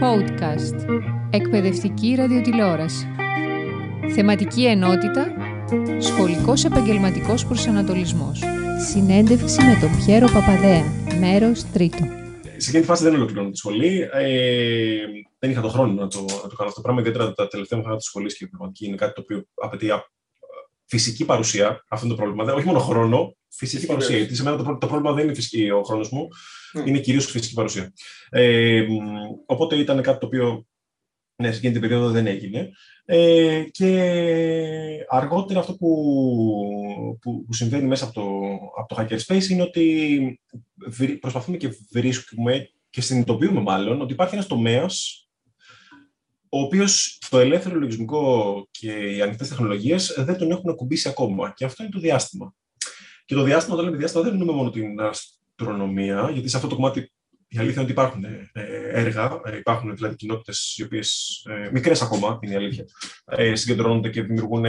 [0.00, 1.02] Podcast.
[1.30, 3.06] Εκπαιδευτική ραδιοτηλεόραση.
[4.14, 5.26] Θεματική ενότητα.
[5.98, 8.42] Σχολικός επαγγελματικός προσανατολισμός.
[8.90, 10.84] Συνέντευξη με τον Πιέρο Παπαδέα.
[11.20, 12.04] Μέρος τρίτο.
[12.56, 14.08] Σε εκείνη τη φάση δεν ολοκληρώνω τη σχολή.
[14.12, 15.04] Ε,
[15.38, 17.78] δεν είχα τον χρόνο να το, να το κάνω αυτό το πράγμα, ιδιαίτερα τα τελευταία
[17.78, 18.48] χρόνια της σχολής και η
[18.78, 19.90] είναι κάτι το οποίο απαιτεί
[20.84, 21.84] φυσική παρουσία.
[21.88, 22.52] Αυτό είναι το πρόβλημα.
[22.52, 24.16] Όχι μόνο χρόνο, φυσική παρουσία.
[24.16, 26.28] Γιατί σε μένα το, το πρόβλημα δεν είναι φυσική ο χρόνος μου,
[26.72, 26.86] mm.
[26.86, 27.92] είναι κυρίως φυσική παρουσία.
[28.30, 28.86] Ε,
[29.46, 30.66] οπότε ήταν κάτι το οποίο
[31.36, 32.70] ναι, σε εκείνη την περίοδο δεν έγινε.
[33.04, 38.30] Ε, και αργότερα αυτό που, που, που, συμβαίνει μέσα από το,
[38.78, 40.40] από το Hackerspace είναι ότι
[41.20, 45.26] προσπαθούμε και βρίσκουμε και συνειδητοποιούμε μάλλον ότι υπάρχει ένας τομέας
[46.48, 51.52] ο οποίος το ελεύθερο λογισμικό και οι ανοιχτές τεχνολογίες δεν τον έχουν ακουμπήσει ακόμα.
[51.56, 52.54] Και αυτό είναι το διάστημα.
[53.26, 56.74] Και το διάστημα, όταν λέμε διάστημα, δεν εννοούμε μόνο την αστρονομία, γιατί σε αυτό το
[56.74, 57.10] κομμάτι
[57.48, 58.50] η αλήθεια είναι ότι υπάρχουν ε,
[58.90, 62.84] έργα, ε, υπάρχουν δηλαδή κοινότητες οι οποίες, ε, μικρές ακόμα είναι η αλήθεια,
[63.52, 64.64] συγκεντρώνονται και δημιουργούν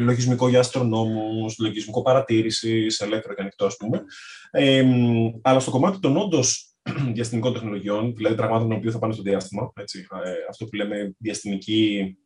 [0.00, 4.02] λογισμικό για αστρονόμους, λογισμικό παρατήρησης, ελεύθερο και ανοιχτό, ας πούμε.
[5.42, 6.74] αλλά στο κομμάτι των όντως
[7.14, 10.06] διαστημικών τεχνολογιών, δηλαδή πραγμάτων που θα πάνε στο διάστημα, έτσι,
[10.50, 12.16] αυτό που λέμε διαστημική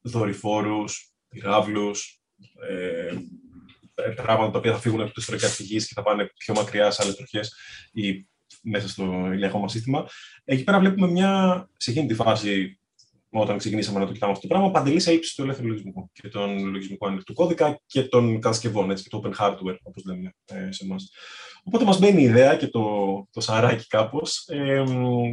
[0.00, 2.22] δορυφόρους, πυράβλους,
[2.68, 3.14] ε,
[4.16, 6.90] πράγματα τα οποία θα φύγουν από το ιστορικά της γης και θα πάνε πιο μακριά
[6.90, 7.40] σε άλλες τροχέ
[7.92, 8.26] ή
[8.62, 10.06] μέσα στο ηλιακό μας σύστημα.
[10.44, 12.78] Εκεί πέρα βλέπουμε μια, σε εκείνη τη φάση,
[13.30, 16.64] όταν ξεκινήσαμε να το κοιτάμε αυτό το πράγμα, παντελής έλλειψης του ελεύθερου λογισμικού και των
[16.64, 20.84] λογισμικού ανοιχτού κώδικα και των κατασκευών, έτσι, και το open hardware, όπως λέμε ε, σε
[20.84, 21.10] εμάς.
[21.64, 22.84] Οπότε μας μπαίνει η ιδέα και το,
[23.30, 24.84] το σαράκι κάπως ε,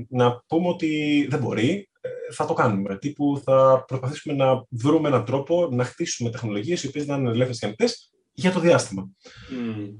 [0.09, 2.97] να πούμε ότι δεν μπορεί, ε, θα το κάνουμε.
[2.97, 7.59] Τύπου θα προσπαθήσουμε να βρούμε έναν τρόπο να χτίσουμε τεχνολογίες οι οποίες να είναι ελεύθερες
[7.59, 9.10] και ανοιχτές για το διάστημα.
[9.52, 9.94] Mm.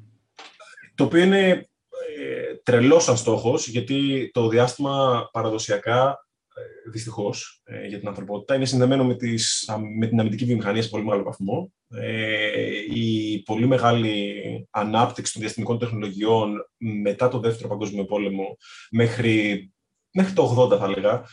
[0.96, 1.70] Το οποίο είναι
[2.18, 8.66] ε, τρελός σαν στόχος, γιατί το διάστημα παραδοσιακά, ε, δυστυχώς, ε, για την ανθρωπότητα, είναι
[8.66, 11.74] συνδεμένο με, τις, με την αμυντική βιομηχανία σε πολύ μεγάλο βαθμό.
[11.90, 14.34] Ε, η πολύ μεγάλη
[14.70, 18.58] ανάπτυξη των διαστημικών τεχνολογιών μετά το Δεύτερο Παγκόσμιο Πόλεμο
[18.92, 19.70] μέχρι,
[20.12, 21.26] μέχρι το 80 θα έλεγα, ε,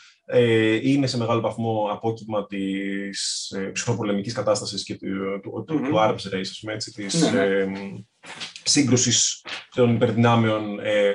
[0.82, 6.34] είναι σε μεγάλο βαθμό απόκυμα της ε, ψυχοπολεμικής κατάστασης και του, του, του, του arms
[6.34, 7.44] race, ας πούμε, έτσι, της ναι, ναι.
[7.44, 7.68] ε,
[8.62, 11.14] σύγκρουσης των υπερδυνάμεων ε,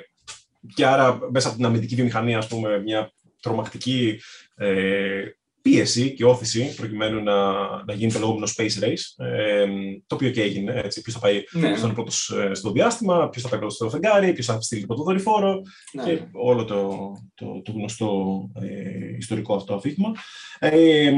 [0.76, 4.22] και άρα μέσα από την αμυντική βιομηχανία, ας πούμε, μια τρομακτική
[4.55, 5.24] ε,
[5.62, 7.51] πίεση και όθηση προκειμένου να,
[7.86, 9.66] να γίνει το λεγόμενο space race, ε,
[10.07, 10.82] το οποίο και έγινε.
[10.84, 11.76] Έτσι, ποιος θα πάει ναι.
[11.76, 15.03] στον πρώτος ε, στο διάστημα, ποιος θα πάει πρώτος στο φεγγάρι, ποιος θα στείλει πρώτο
[15.03, 15.62] δορυφόρο
[15.93, 16.03] ναι.
[16.03, 20.12] και όλο το, το, το γνωστό ε, ιστορικό αυτό αφήγημα.
[20.59, 21.12] Ε,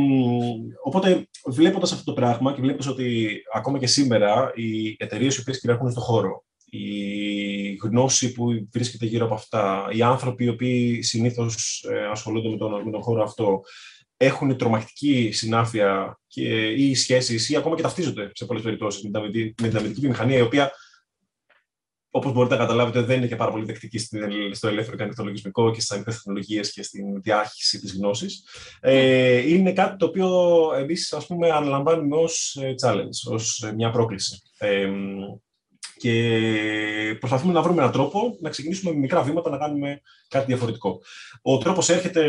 [0.84, 5.60] οπότε, βλέποντας αυτό το πράγμα και βλέποντας ότι ακόμα και σήμερα οι εταιρείες οι οποίες
[5.60, 6.44] κυριαρχούν στον χώρο,
[6.76, 12.58] η γνώση που βρίσκεται γύρω από αυτά, οι άνθρωποι οι οποίοι συνήθως ε, ασχολούνται με
[12.58, 13.62] τον, με τον χώρο αυτό,
[14.18, 19.20] έχουν τρομακτική συνάφεια και, ή σχέσεις ή ακόμα και ταυτίζονται σε πολλές περιπτώσεις με,
[19.62, 20.72] με την αμυντική βιομηχανία, η οποία,
[22.10, 24.00] όπως μπορείτε να καταλάβετε, δεν είναι και πάρα πολύ δεκτική
[24.52, 28.48] στο ελεύθερο και ανοιχτό λογισμικό και στις ανοιχτές τεχνολογίες και στην διάχυση της γνώσης.
[28.80, 30.30] Ε, είναι κάτι το οποίο
[30.78, 34.42] εμείς, ας πούμε, αναλαμβάνουμε ως ε, challenge, ως ε, μια πρόκληση.
[34.58, 34.90] Ε,
[36.04, 41.02] και προσπαθούμε να βρούμε έναν τρόπο να ξεκινήσουμε με μικρά βήματα να κάνουμε κάτι διαφορετικό.
[41.42, 42.26] Ο τρόπος έρχεται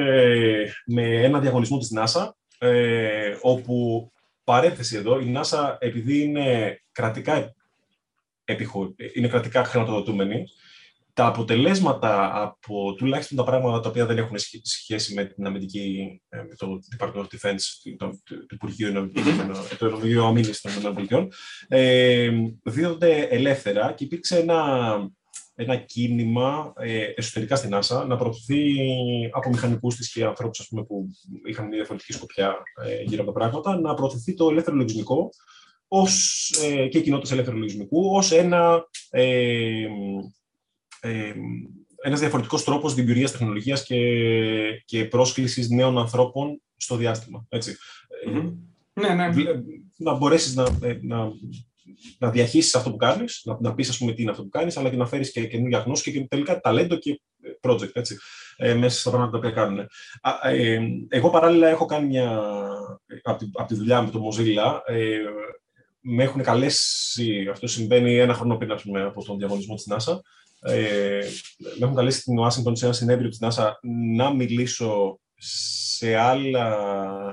[0.86, 4.08] με ένα διαγωνισμό της NASA, ε, όπου
[4.44, 7.54] παρέθεση εδώ, η NASA επειδή είναι κρατικά,
[8.44, 8.94] επιχω...
[9.14, 10.44] είναι κρατικά χρηματοδοτούμενη,
[11.14, 16.36] τα αποτελέσματα από τουλάχιστον τα πράγματα τα οποία δεν έχουν σχέση με την αμυντική, ε,
[16.36, 17.62] με το Department of Defense,
[17.96, 19.10] το, το, το Υπουργείο
[19.78, 21.28] το Υπουργείο Αμήνης των ΗΠΑ,
[21.68, 22.30] ε,
[22.62, 24.94] δίδονται ελεύθερα και υπήρξε ένα,
[25.54, 28.74] ένα κίνημα ε, εσωτερικά στην NASA να προωθηθεί
[29.32, 31.06] από μηχανικούς της και ανθρώπους που
[31.48, 35.28] είχαν μια διαφορετική σκοπιά ε, γύρω από τα πράγματα, να προωθηθεί το ελεύθερο λογισμικό
[35.88, 39.86] ως, ε, και οι κοινότητες ελεύθερου λογισμικού ως ένα ε,
[41.04, 41.32] ε,
[42.02, 43.98] ένας διαφορετικός τρόπος δημιουργίας τεχνολογίας και,
[44.84, 47.46] και πρόσκλησης νέων ανθρώπων στο διάστημα.
[47.48, 47.76] Έτσι.
[48.28, 48.52] Mm-hmm.
[48.92, 49.28] Ναι, ναι.
[49.96, 51.28] Να μπορέσεις να, ε, να,
[52.18, 54.76] να διαχείρισεις αυτό που κάνεις, να, να πεις ας πούμε τι είναι αυτό που κάνεις,
[54.76, 57.20] αλλά και να φέρεις και καινούργια γνώση και τελικά ταλέντο και
[57.60, 58.16] project έτσι,
[58.56, 59.86] ε, μέσα στα πράγματα τα οποία κάνουν.
[60.42, 62.40] Ε, εγώ παράλληλα έχω κάνει μια,
[63.22, 65.18] από τη, από τη δουλειά με το Mozilla, ε,
[66.00, 70.18] με έχουν καλέσει, αυτό συμβαίνει ένα χρόνο πριν από τον διαγωνισμό της NASA,
[70.66, 71.20] ε,
[71.78, 73.70] με έχουν καλέσει στην Ουάσιγκτον σε ένα συνέδριο της NASA
[74.16, 76.76] να μιλήσω σε άλλα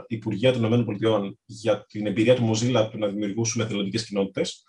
[0.08, 4.64] Υπουργεία των ΗΠΑ για την εμπειρία του Mozilla του να δημιουργήσουμε εθελοντικές κοινότητες.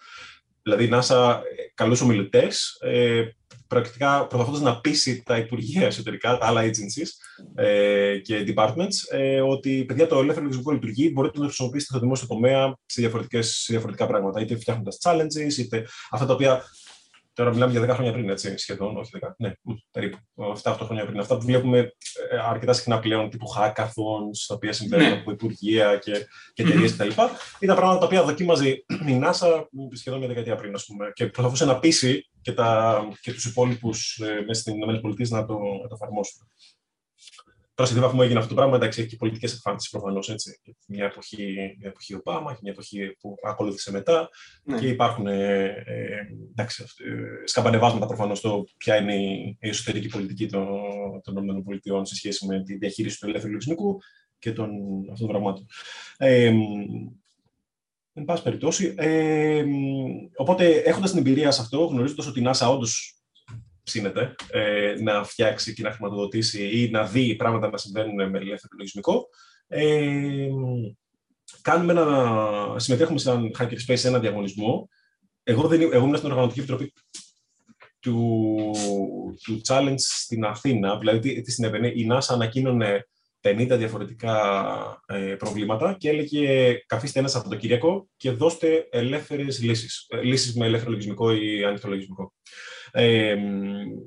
[0.63, 1.41] Δηλαδή, η NASA
[1.75, 3.23] καλούσε ομιλητές, ε,
[3.67, 7.09] πρακτικά προσπαθώντας να πείσει τα Υπουργεία εσωτερικά, τα άλλα agencies
[7.55, 12.01] ε, και departments, ε, ότι παιδιά το ελεύθερο λογισμικό λειτουργεί, μπορείτε να το χρησιμοποιήσετε στο
[12.01, 13.11] δημόσιο τομέα σε,
[13.43, 14.41] σε διαφορετικά πράγματα.
[14.41, 16.63] Είτε φτιάχνοντας challenges, είτε αυτά τα οποία
[17.35, 19.53] Τώρα μιλάμε για 10 χρόνια πριν, έτσι, σχεδόν, όχι 10, ναι,
[19.91, 20.19] περίπου,
[20.63, 21.19] 7-8 χρόνια πριν.
[21.19, 21.79] Αυτά που βλέπουμε
[22.31, 25.13] ε, αρκετά συχνά πλέον, τύπου hackathons, τα οποία συμβαίνουν ναι.
[25.13, 26.13] από υπουργεία και,
[26.55, 27.09] και εταιρείες κτλ.
[27.59, 28.85] Ήταν πράγματα τα οποία δοκίμαζε η
[29.23, 33.45] NASA σχεδόν μια δεκαετία πριν, ας πούμε, και προσπαθούσε να πείσει και, τα, και τους
[33.45, 36.49] υπόλοιπους ε, μέσα στην ΗΠΑ να το, να το εφαρμόσουν.
[37.83, 40.35] Τώρα σε τι βαθμό έγινε αυτό το πράγμα, εντάξει, έχει και πολιτικές εκφάνσει προφανώς.
[40.87, 44.29] Μια εποχή, μια εποχή Ομπάμα και μια εποχή που ακολούθησε μετά.
[44.65, 44.79] Ναι.
[44.79, 46.19] Και υπάρχουν ε, ε,
[46.51, 50.67] εντάξει, ε, σκαμπανεβάσματα προφανώς στο ποια είναι η εσωτερική πολιτική των,
[51.23, 54.01] των ΗΠΑ σε σχέση με τη διαχείριση του ελεύθερου λογισμικού
[54.39, 54.71] και των,
[55.13, 55.67] αυτών των πραγμάτων.
[56.17, 56.53] Ε,
[58.13, 58.95] εν πάση περιπτώσει.
[58.97, 59.65] Ε,
[60.37, 63.22] οπότε, έχοντας την εμπειρία σε αυτό, γνωρίζοντας ότι η NASA όντως
[63.85, 68.75] ψήνεται ε, να φτιάξει και να χρηματοδοτήσει ή να δει πράγματα να συμβαίνουν με ελεύθερο
[68.77, 69.29] λογισμικό.
[69.67, 70.49] Ε,
[71.63, 74.89] κάνουμε ένα, συμμετέχουμε σαν Hackerspace σε ένα διαγωνισμό.
[75.43, 76.93] Εγώ, δεν, εγώ ήμουν στην οργανωτική επιτροπή
[78.01, 78.71] του,
[79.45, 80.99] του challenge στην Αθήνα.
[80.99, 83.07] Δηλαδή, τι, τι συνέβαινε, η NASA ανακοίνωνε
[83.43, 84.37] 50 διαφορετικά
[85.07, 90.07] ε, προβλήματα και έλεγε καθίστε ένας Σαββατοκύριακο και δώστε ελεύθερες λύσεις.
[90.09, 92.33] Ε, λύσεις με ελεύθερο λογισμικό ή ανοιχτό λογισμικό.
[92.93, 93.37] Ε,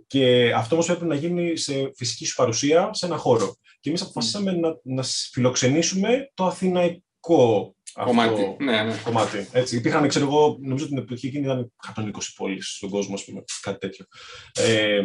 [0.07, 3.55] και αυτό όμως έπρεπε να γίνει σε φυσική σου παρουσία, σε ένα χώρο.
[3.79, 8.55] Και εμείς αποφασίσαμε να, να φιλοξενήσουμε το αθηναϊκό κομμάτι.
[8.59, 8.95] ναι, ναι.
[9.03, 9.47] κομμάτι.
[9.51, 9.75] Έτσι.
[9.75, 14.05] Υπήρχαν, ξέρω εγώ, νομίζω την εποχή εκείνη ήταν 120 πόλεις στον κόσμο, πούμε, κάτι τέτοιο.
[14.53, 15.03] Ε,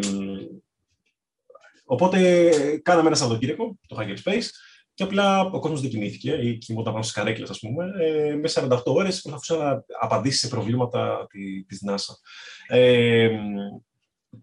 [1.91, 2.41] οπότε
[2.83, 4.47] κάναμε ένα Σαββατοκύριακο, το Hackerspace,
[4.95, 7.85] και απλά ο κόσμος δεν κοιμήθηκε ή κοιμόταν πάνω στις καρέκλες, ας πούμε.
[7.99, 11.27] Ε, μέσα 48 ώρες προσπαθούσε να απαντήσει σε προβλήματα
[11.67, 12.15] τη NASA.
[12.69, 13.31] Ε,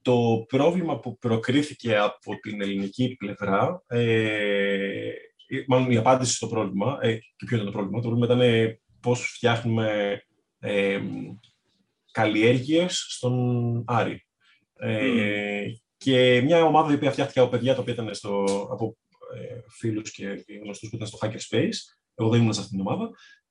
[0.02, 5.12] το πρόβλημα που προκρίθηκε από την ελληνική πλευρά, ε,
[5.68, 8.80] μάλλον η απάντηση στο πρόβλημα, ε, και ποιο ήταν το πρόβλημα, το πρόβλημα ήταν ε,
[9.00, 10.22] πώς φτιάχνουμε
[10.60, 11.00] ε,
[12.12, 14.26] καλλιέργειες στον Άρη.
[14.80, 15.66] Ε,
[15.98, 18.98] Και μια ομάδα η οποία φτιάχτηκε από παιδιά τα οποία ήταν στο, από
[19.36, 21.78] ε, φίλους και γνωστούς που ήταν στο Hackerspace.
[22.16, 23.10] Εγώ δεν ήμουν σε αυτήν την ομάδα.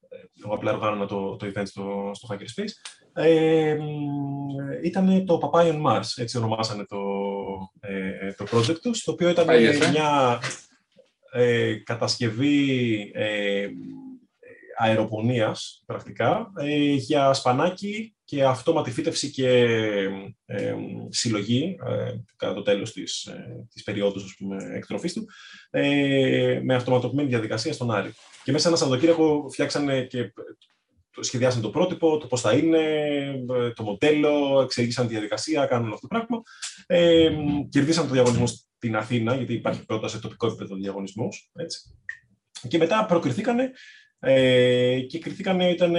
[0.08, 2.72] Ε, εγώ απλά οργάνωνα το, το event στο, στο Hackerspace.
[3.12, 3.76] Ε,
[4.82, 6.98] ήταν το Papaya on Mars, έτσι ονομάσανε το,
[7.80, 9.46] ε, το project τους, το οποίο ήταν
[9.90, 10.40] μια
[11.32, 13.68] ε, κατασκευή ε,
[14.76, 19.48] αεροπονίας, πρακτικά, ε, για σπανάκι και αυτόματη φύτευση και
[20.44, 20.74] ε,
[21.08, 25.26] συλλογή ε, κατά το τέλος της, ε, της περίοδου ας πούμε, εκτροφής του,
[25.70, 28.12] ε, με αυτοματοποιημένη διαδικασία στον Άρη.
[28.44, 30.32] Και μέσα ένα Σαββατοκύριακο φτιάξανε και
[31.20, 32.82] σχεδιάσαν το πρότυπο, το πώς θα είναι,
[33.74, 36.42] το μοντέλο, εξήγησαν τη διαδικασία, κάνουν αυτό το πράγμα.
[36.86, 37.30] Ε,
[37.68, 41.50] κερδίσαν το διαγωνισμό στην Αθήνα, γιατί υπάρχει πρώτα σε τοπικό επίπεδο διαγωνισμός.
[42.68, 43.70] Και μετά προκριθήκανε
[44.28, 45.92] ε, και κριθήκανε, ήταν,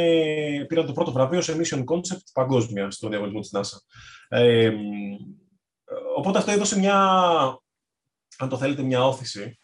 [0.67, 3.77] πήραν το πρώτο βραβείο σε Mission Concept παγκόσμια στο διαγωνισμό της NASA.
[4.27, 4.71] Ε,
[6.17, 6.97] οπότε αυτό έδωσε μια,
[8.37, 9.59] αν το θέλετε, μια όθηση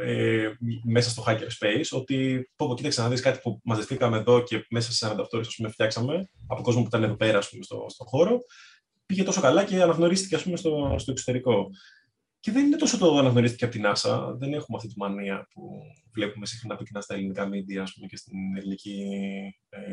[0.00, 0.48] ε,
[0.84, 4.92] μέσα στο Hackerspace, ότι πω, πω κοίταξε να δεις κάτι που μαζευτήκαμε εδώ και μέσα
[4.92, 7.86] σε 48 ώρες ας πούμε, φτιάξαμε από κόσμο που ήταν εδώ πέρα ας πούμε, στο,
[7.88, 8.38] στο χώρο,
[9.06, 11.70] πήγε τόσο καλά και αναγνωρίστηκε ας πούμε, στο, στο εξωτερικό.
[12.44, 14.34] Και δεν είναι τόσο το αναγνωρίστηκε από την NASA.
[14.38, 15.80] Δεν έχουμε αυτή τη μανία που
[16.14, 19.02] βλέπουμε συχνά από κοινά στα ελληνικά media ας πούμε, και στην ελληνική
[19.68, 19.92] ε,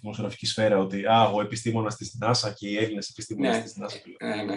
[0.00, 3.62] δημοσιογραφική σφαίρα ότι α, ο επιστήμονας της NASA και οι Έλληνες επιστήμονες ναι.
[3.62, 4.26] της NASA.
[4.26, 4.56] Ναι, ναι.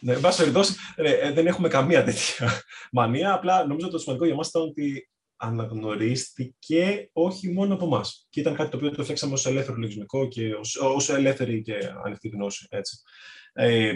[0.00, 2.62] ναι, εν πάση περιπτώσει, ε, δεν έχουμε καμία τέτοια
[2.92, 3.32] μανία.
[3.32, 8.26] Απλά νομίζω ότι το σημαντικό για μα ήταν ότι αναγνωρίστηκε όχι μόνο από εμάς.
[8.30, 10.54] Και ήταν κάτι το οποίο το φτιάξαμε ως ελεύθερο λογισμικό και
[10.94, 11.74] ως ελεύθερη και
[12.04, 12.66] ανοιχτή γνώση.
[12.70, 12.98] Έτσι.
[13.52, 13.92] Ε,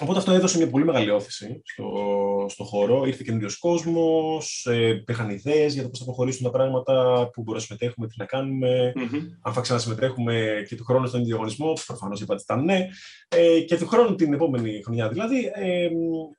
[0.00, 1.86] Οπότε αυτό έδωσε μια πολύ μεγάλη όθηση στο,
[2.48, 3.04] στο χώρο.
[3.06, 7.56] Ήρθε καινούριο κόσμος, ε, υπήρχαν ιδέες για το πώς θα προχωρήσουν τα πράγματα, πού μπορούμε
[7.56, 9.20] να συμμετέχουμε, τι να κάνουμε, mm-hmm.
[9.42, 11.72] αν θα ξανασυμμετέχουμε και του χρόνου στον διαγωνισμό.
[11.86, 12.88] Προφανώς είπατε ότι ήταν ναι.
[13.28, 15.88] Ε, και του χρόνου την επόμενη χρονιά δηλαδή, ε,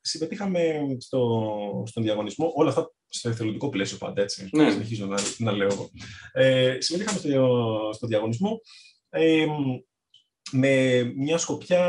[0.01, 0.61] συμμετείχαμε
[0.97, 1.49] στο,
[1.85, 2.51] στον διαγωνισμό.
[2.55, 4.49] Όλα αυτά στο εθελοντικό πλαίσιο πάντα έτσι.
[4.53, 4.67] Mm.
[4.71, 5.89] Συνεχίζω να, να λέω.
[6.33, 8.61] Ε, συμμετείχαμε στο, στο διαγωνισμό.
[9.09, 9.45] Ε,
[10.51, 11.81] με μια σκοπιά,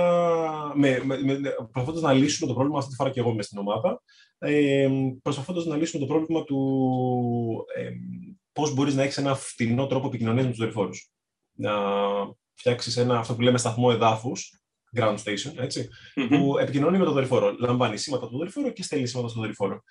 [0.75, 1.39] με, με, με,
[1.73, 4.03] προσπαθώντας να λύσουμε το πρόβλημα, αυτή τη φορά και εγώ είμαι στην ομάδα,
[4.39, 4.89] ε,
[5.23, 7.91] προσπαθώντας να λύσουμε το πρόβλημα του ε,
[8.53, 11.11] πώς μπορείς να έχεις ένα φτηνό τρόπο επικοινωνίας με τους δορυφόρους.
[11.53, 11.73] Να
[12.55, 14.61] φτιάξεις ένα, αυτό που λέμε σταθμό εδάφους,
[14.97, 15.89] ground station, ετσι
[16.29, 17.57] που επικοινωνεί με το δορυφόρο.
[17.59, 19.83] Λαμβάνει σήματα του δορυφόρου και στέλνει σήματα στο δορυφόρο.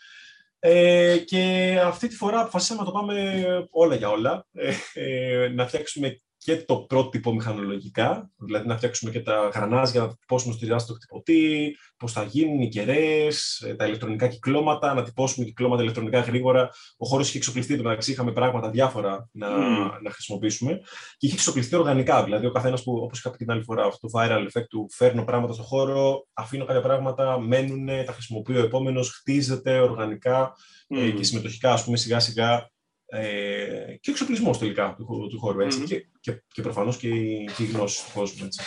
[0.60, 5.68] Ε, και αυτή τη φορά αποφασίσαμε να το πάμε όλα για όλα, ε, ε, να
[5.68, 10.98] φτιάξουμε και το πρότυπο μηχανολογικά, δηλαδή να φτιάξουμε και τα γρανάζια, να τυπώσουμε στο διάστημα
[10.98, 16.70] χτυπωτή, πώς θα γίνουν οι κεραίες, ε, τα ηλεκτρονικά κυκλώματα, να τυπώσουμε κυκλώματα ηλεκτρονικά γρήγορα.
[16.98, 20.00] Ο χώρος είχε εξοπλιστεί, το μεταξύ είχαμε πράγματα διάφορα να, mm.
[20.02, 20.80] να χρησιμοποιήσουμε.
[21.18, 24.08] Και είχε εξοπλιστεί οργανικά, δηλαδή ο καθένας που, όπως είχα πει την άλλη φορά, αυτό
[24.08, 28.64] το viral effect του φέρνω πράγματα στο χώρο, αφήνω κάποια πράγματα, μένουν, τα χρησιμοποιεί ο
[28.64, 30.54] επόμενος, χτίζεται οργανικά
[30.96, 30.98] mm.
[30.98, 32.70] ε, και συμμετοχικά, ας πούμε, σιγά σιγά
[33.10, 35.60] ε, και ο εξοπλισμός τελικά του, του χώρου.
[35.60, 35.88] Έτσι, mm-hmm.
[35.88, 38.46] και, και, και προφανώς και, η, και η γνώση του κόσμου.
[38.46, 38.62] Έτσι.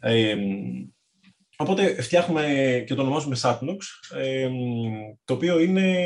[0.00, 0.36] Ε,
[1.56, 2.44] οπότε φτιάχνουμε
[2.86, 3.76] και το ονομάζουμε Satnox,
[4.16, 4.50] ε,
[5.24, 5.96] το οποίο είναι,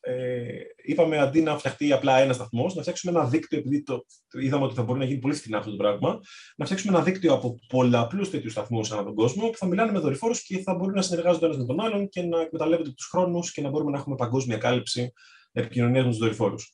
[0.00, 0.46] ε,
[0.84, 4.04] είπαμε αντί να φτιαχτεί απλά ένας σταθμός, να φτιάξουμε ένα δίκτυο, επειδή το,
[4.40, 6.20] είδαμε ότι θα μπορεί να γίνει πολύ φθηνά αυτό το πράγμα,
[6.56, 9.98] να φτιάξουμε ένα δίκτυο από πολλαπλούς τέτοιους σταθμούς ανά τον κόσμο που θα μιλάνε με
[9.98, 13.52] δορυφόρους και θα μπορούν να συνεργάζονται ένας με τον άλλον και να εκμεταλλεύονται τους χρόνους
[13.52, 15.12] και να μπορούμε να έχουμε παγκόσμια κάλυψη
[15.54, 16.72] επικοινωνία με τους δορυφόρους.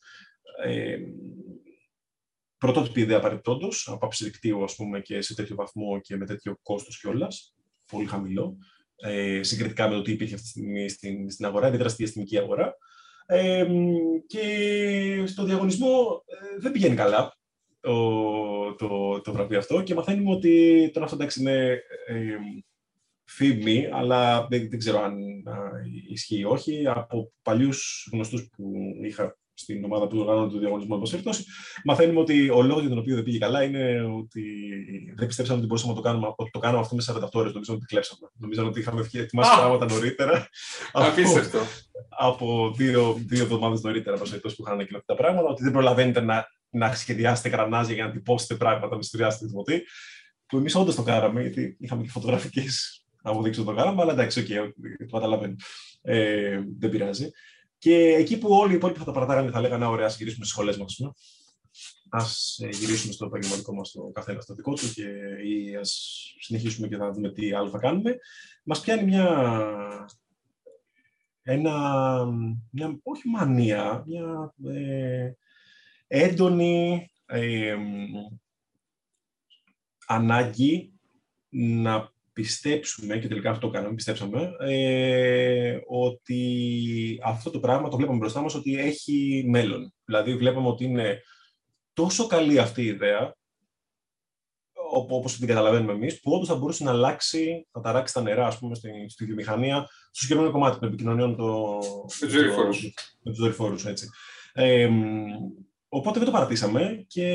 [0.64, 0.98] Ε,
[2.58, 7.00] πρωτότυπη ιδέα παρεπτόντω, από δικτύου ας πούμε, και σε τέτοιο βαθμό και με τέτοιο κόστος
[7.00, 7.54] κιόλας,
[7.86, 8.56] πολύ χαμηλό,
[8.96, 12.38] ε, συγκριτικά με το τι υπήρχε αυτή τη στιγμή στην, στην αγορά, ιδιαίτερα στη διαστημική
[12.38, 12.76] αγορά.
[13.26, 13.66] Ε,
[14.26, 17.36] και στο διαγωνισμό ε, δεν πηγαίνει καλά
[17.80, 22.36] το, το, το βραβείο αυτό και μαθαίνουμε ότι τον αυτό εντάξει είναι ε,
[23.30, 25.16] φήμη, αλλά δεν, δεν ξέρω αν
[26.08, 26.82] ισχύει ή όχι.
[26.86, 28.72] Από παλιούς γνωστούς που
[29.02, 31.44] είχα στην ομάδα που οργάνωνε το διαγωνισμό, εν περιπτώσει,
[31.84, 34.42] μαθαίνουμε ότι ο λόγος για τον οποίο δεν πήγε καλά είναι ότι
[35.16, 37.52] δεν πιστέψαμε ότι μπορούσαμε να το κάνουμε, ότι το κάναμε αυτό μέσα σε 48 ώρες.
[37.52, 38.30] Νομίζαμε ότι κλέψαμε.
[38.38, 40.48] Νομίζαμε ότι είχαμε ετοιμάσει πράγματα νωρίτερα.
[40.92, 41.58] Απίστευτο.
[42.08, 44.24] από δύο, δύο εβδομάδες νωρίτερα, που
[44.58, 48.96] είχαν ανακοινωθεί τα πράγματα, ότι δεν προλαβαίνετε να, να σχεδιάσετε γρανάζια για να τυπώσετε πράγματα
[48.96, 49.82] με στο δημοτή.
[50.46, 54.70] Που εμείς όντως το κάναμε, γιατί είχαμε και φωτογραφικές αποδείξει το κάναμε, αλλά εντάξει, okay,
[54.98, 55.54] το καταλαβαίνω.
[56.02, 57.30] Ε, δεν πειράζει.
[57.78, 60.56] Και εκεί που όλοι οι υπόλοιποι θα το παρατάγανε, θα λέγανε: Ωραία, ας γυρίσουμε στις
[60.56, 61.00] σχολές μας.
[62.10, 62.22] Α
[62.66, 65.08] ε, γυρίσουμε στο επαγγελματικό μας το καθένα στο δικό του και
[65.44, 68.18] ή ας συνεχίσουμε και θα δούμε τι άλλο θα κάνουμε.
[68.64, 70.08] Μας πιάνει μια.
[71.42, 72.26] Ένα,
[72.70, 75.32] μια, όχι μανία, μια ε,
[76.06, 77.76] έντονη ε,
[80.06, 80.92] ανάγκη
[81.48, 88.18] να πιστέψουμε, και τελικά αυτό το κάναμε, πιστέψαμε, ε, ότι αυτό το πράγμα το βλέπαμε
[88.18, 89.92] μπροστά μας ότι έχει μέλλον.
[90.04, 91.22] Δηλαδή βλέπαμε ότι είναι
[91.92, 93.34] τόσο καλή αυτή η ιδέα,
[94.92, 98.58] όπως την καταλαβαίνουμε εμείς, που όντως θα μπορούσε να αλλάξει, να ταράξει τα νερά, ας
[98.58, 101.78] πούμε, στη, στη βιομηχανία, στο συγκεκριμένο κομμάτι των επικοινωνιών το,
[103.22, 103.84] με τους δορυφόρους.
[103.84, 104.08] έτσι.
[104.52, 104.90] Ε,
[105.92, 107.26] Οπότε δεν το παρατήσαμε και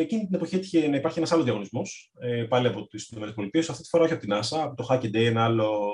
[0.00, 3.82] εκείνη την εποχή έτυχε να υπάρχει ένας άλλος διαγωνισμός, ε, πάλι από τις ΗΠΑ, αυτή
[3.82, 5.90] τη φορά όχι από την NASA, από το Hackaday, ένα άλλο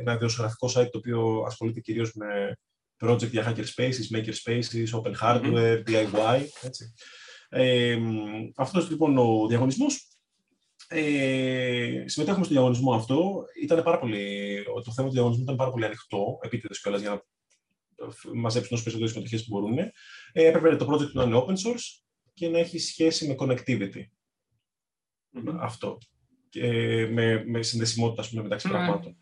[0.00, 2.56] ένα δημοσιογραφικό site το οποίο ασχολείται κυρίως με
[3.00, 6.40] project για hacker spaces, maker spaces, open hardware, DIY.
[6.62, 6.92] Έτσι.
[7.48, 7.98] Ε,
[8.56, 10.08] αυτός λοιπόν ο διαγωνισμός
[10.88, 13.44] ε, συμμετέχουμε στο διαγωνισμό αυτό.
[13.62, 17.22] Ήταν πάρα πολύ, το θέμα του διαγωνισμού ήταν πάρα πολύ ανοιχτό, επίτηδες κιόλας για να
[18.34, 19.78] μαζέψουν όσο περισσότερες συμμετοχές που μπορούν.
[19.78, 19.92] Ε,
[20.32, 22.02] έπρεπε το project να είναι open source
[22.34, 24.02] και να έχει σχέση με connectivity.
[25.60, 25.98] Αυτό.
[26.48, 26.66] Και
[27.06, 29.16] με, με συνδεσιμότητα πούμε, μεταξύ mm πραγμάτων.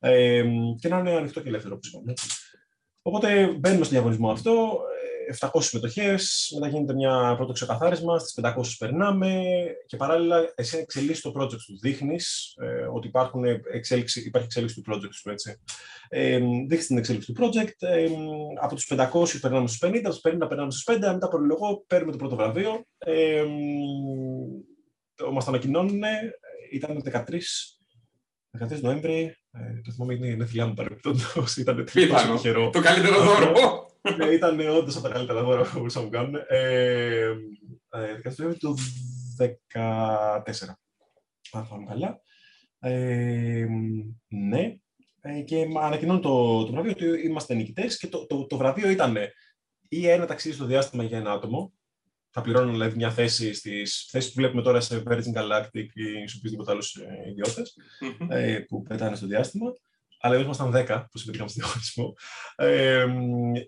[0.00, 0.44] Ε,
[0.80, 2.16] και να είναι ανοιχτό και ελεύθερο, όπως
[3.02, 4.80] Οπότε μπαίνουμε στο διαγωνισμό αυτό.
[5.40, 9.42] 700 συμμετοχές, μετά γίνεται μια πρώτο ξεκαθάρισμα, στις 500 περνάμε
[9.86, 11.78] και παράλληλα εσύ εξελίσσεις το project σου.
[11.80, 15.30] Δείχνεις ε, ότι υπάρχουν εξέλιξη, υπάρχει εξέλιξη του project σου.
[15.30, 15.60] Έτσι.
[16.08, 17.76] Ε, δείχνεις την εξέλιξη του project.
[17.78, 18.06] Ε,
[18.60, 22.12] από τους 500 περνάμε στους 50, από τους 50 περνάμε στους 5, μετά προλογώ, παίρνουμε
[22.12, 22.84] το πρώτο βραβείο.
[22.98, 23.44] Ε,
[25.32, 26.02] Μας το ανακοινώνουν,
[26.72, 27.38] ήταν 13
[28.58, 32.70] 13 Νοέμβρη, ε, το θυμάμαι είναι η νεθλιά μου παρεμπιπτόντως, ήταν τυχερό.
[32.70, 33.52] Το καλύτερο δώρο.
[34.16, 36.44] Ναι, ήταν όντως από τα καλύτερα δώρα που μπορούσαμε να κάνουμε.
[36.48, 37.34] Ε,
[37.90, 38.20] ε,
[38.58, 38.74] το
[39.38, 40.76] 2014.
[41.52, 42.20] Αν θυμάμαι καλά.
[42.78, 43.66] Ε,
[44.28, 44.76] ναι.
[45.20, 49.16] Ε, και ανακοινώνω το, το βραβείο ότι είμαστε νικητές και το, το, το βραβείο ήταν
[49.88, 51.72] ή ένα ταξίδι στο διάστημα για ένα άτομο.
[52.30, 56.36] Θα πληρώνω δηλαδή μια θέση στις θέσει που βλέπουμε τώρα σε Virgin Galactic ή σε
[56.38, 56.82] οποιοδήποτε άλλου
[57.28, 57.76] ιδιώτες
[58.28, 59.72] ε, που πετάνε στο διάστημα
[60.24, 62.14] αλλά εμείς ήμασταν 10 που συμμετείχαμε στο διαγωνισμό,
[62.56, 63.06] ε,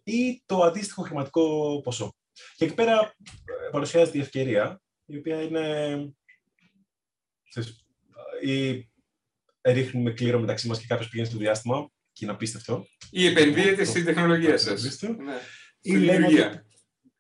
[0.05, 2.17] ή το αντίστοιχο χρηματικό ποσό.
[2.57, 5.65] Και εκεί πέρα ε, παρουσιάζεται η ευκαιρία, η οποία είναι.
[7.51, 7.87] Ξέρεις,
[8.43, 8.89] ή
[9.63, 12.87] ρίχνουμε κλήρο μεταξύ μας και κάποιος πηγαίνει στο διάστημα και είναι απίστευτο.
[13.11, 15.03] Ή επενδύεται στην τεχνολογία σας.
[15.03, 15.39] Ναι.
[15.81, 16.65] Ή λέμε ότι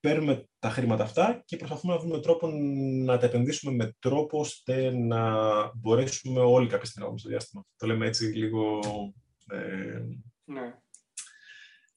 [0.00, 2.48] παίρνουμε τα χρήματα αυτά και προσπαθούμε να βρούμε τρόπο
[3.04, 5.20] να τα επενδύσουμε με τρόπο ώστε να
[5.74, 7.64] μπορέσουμε όλοι κάποια στιγμή στο διάστημα.
[7.76, 8.80] Το λέμε έτσι λίγο
[9.50, 10.02] ε,
[10.44, 10.74] ναι.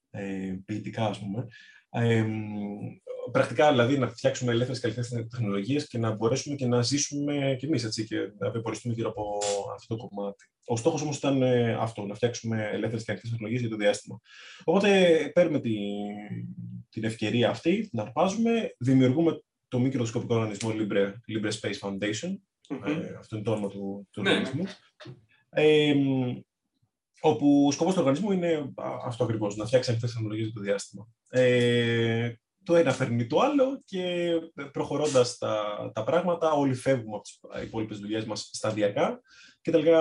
[0.09, 1.47] ε, ποιητικά, ας πούμε.
[1.89, 2.25] Ε,
[3.31, 8.05] πρακτικά, δηλαδή, να φτιάξουμε ελεύθερες καλλιτέχνε τεχνολογίες και να μπορέσουμε και να ζήσουμε κι εμείς
[8.07, 9.39] και να βιοποριστούμε γύρω από
[9.73, 10.45] αυτό το κομμάτι.
[10.65, 14.19] Ο στόχος όμως ήταν ε, αυτό, να φτιάξουμε ελεύθερες καλλιτέχνε τεχνολογίες για το διάστημα.
[14.63, 15.75] Οπότε παίρνουμε τη,
[16.89, 22.35] την ευκαιρία αυτή, να αρπάζουμε, δημιουργούμε το μη κερδοσκοπικό οργανισμό Libre, Libre Space Foundation.
[22.69, 23.03] Mm-hmm.
[23.03, 24.29] Ε, αυτό είναι το όνομα του, του ναι.
[24.29, 24.63] οργανισμού.
[25.49, 25.93] Ε,
[27.21, 28.73] όπου ο σκοπός του οργανισμού είναι
[29.05, 31.07] αυτό ακριβώς, να φτιάξει ανοιχτές τεχνολογίες το διάστημα.
[31.29, 34.31] Ε, το ένα φέρνει το άλλο και
[34.71, 39.21] προχωρώντας τα, τα πράγματα όλοι φεύγουμε από τις υπόλοιπες δουλειές μας σταδιακά
[39.61, 39.99] και τελικά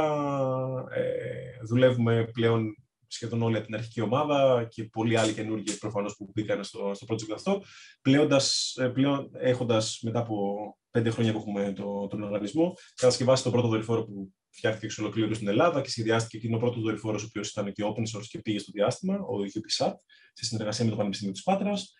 [0.95, 6.64] ε, δουλεύουμε πλέον σχεδόν όλη την αρχική ομάδα και πολλοί άλλοι καινούργιοι προφανώς που μπήκαν
[6.64, 7.62] στο, στο project αυτό,
[8.03, 13.51] πλέοντας, ε, πλέον έχοντας μετά από πέντε χρόνια που έχουμε το, τον οργανισμό, κατασκευάσει το
[13.51, 17.22] πρώτο δορυφόρο που φτιάχτηκε εξ ολοκλήρου στην Ελλάδα και σχεδιάστηκε και είναι ο πρώτος δορυφόρος,
[17.22, 19.92] ο οποίος ήταν και open source και πήγε στο διάστημα, ο UPSAT,
[20.32, 21.92] σε συνεργασία με το Πανεπιστήμιο της Πάτρας.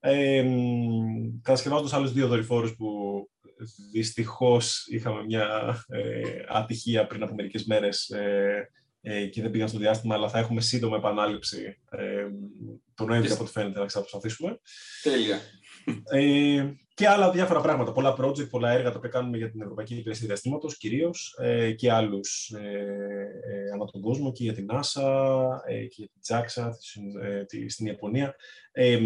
[0.00, 0.44] Ε,
[1.42, 2.88] Κατασκευάζοντας άλλους δύο δορυφόρους που
[3.92, 8.70] δυστυχώς είχαμε μια ε, ατυχία πριν από μερικές μέρες ε,
[9.02, 12.26] ε, και δεν πήγαν στο διάστημα, αλλά θα έχουμε σύντομα επανάληψη ε,
[12.94, 14.60] τον Νοέμβριο από ό,τι φαίνεται να ξαναπροσπαθήσουμε.
[15.02, 15.40] Τέλεια.
[16.10, 17.92] Ε, και άλλα διάφορα πράγματα.
[17.92, 21.92] Πολλά project, πολλά έργα τα οποία κάνουμε για την Ευρωπαϊκή Υπηρεσία Διαστήματος κυρίως ε, και
[21.92, 22.68] άλλους ε,
[23.50, 25.02] ε, ανά τον κόσμο και για την NASA
[25.66, 26.70] ε, και για την JAXA
[27.22, 28.34] ε, στην Ιαπωνία.
[28.72, 28.98] Ε,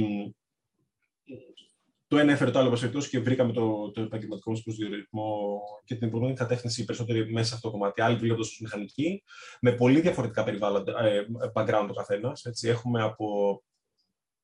[2.06, 6.08] το ένα έφερε το άλλο περιπτώσει και βρήκαμε το, το επαγγελματικό μας προσδιορισμό και την
[6.08, 8.02] επόμενη κατεύθυνση περισσότερη μέσα σε αυτό το κομμάτι.
[8.02, 9.22] Άλλοι δουλεύοντας ως μηχανικοί,
[9.60, 12.44] με πολύ διαφορετικά περιβάλλοντα, ε, background ο καθένας.
[12.62, 13.62] Έχουμε από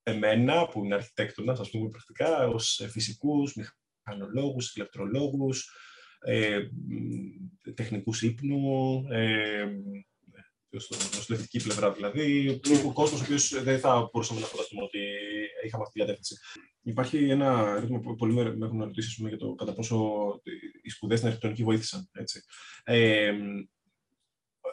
[0.02, 5.70] εμένα, που είναι αρχιτέκτονας, ας πούμε πρακτικά, ως φυσικούς, μηχανολόγους, ηλεκτρολόγους,
[6.20, 6.60] ε,
[7.74, 9.66] τεχνικούς ύπνου, ε,
[10.76, 14.98] στην νοσηλευτική πλευρά δηλαδή, ο κόσμος ο οποίος δεν θα μπορούσαμε να φανταστούμε ότι
[15.64, 16.36] είχαμε αυτή τη διατεύθυνση.
[16.82, 20.06] Υπάρχει ένα ερώτημα που πολλοί με έχουν ρωτήσει για το κατά πόσο
[20.82, 22.10] οι σπουδές στην αρχιτεκτονική βοήθησαν.
[22.12, 22.42] Έτσι.
[22.84, 23.32] Ε,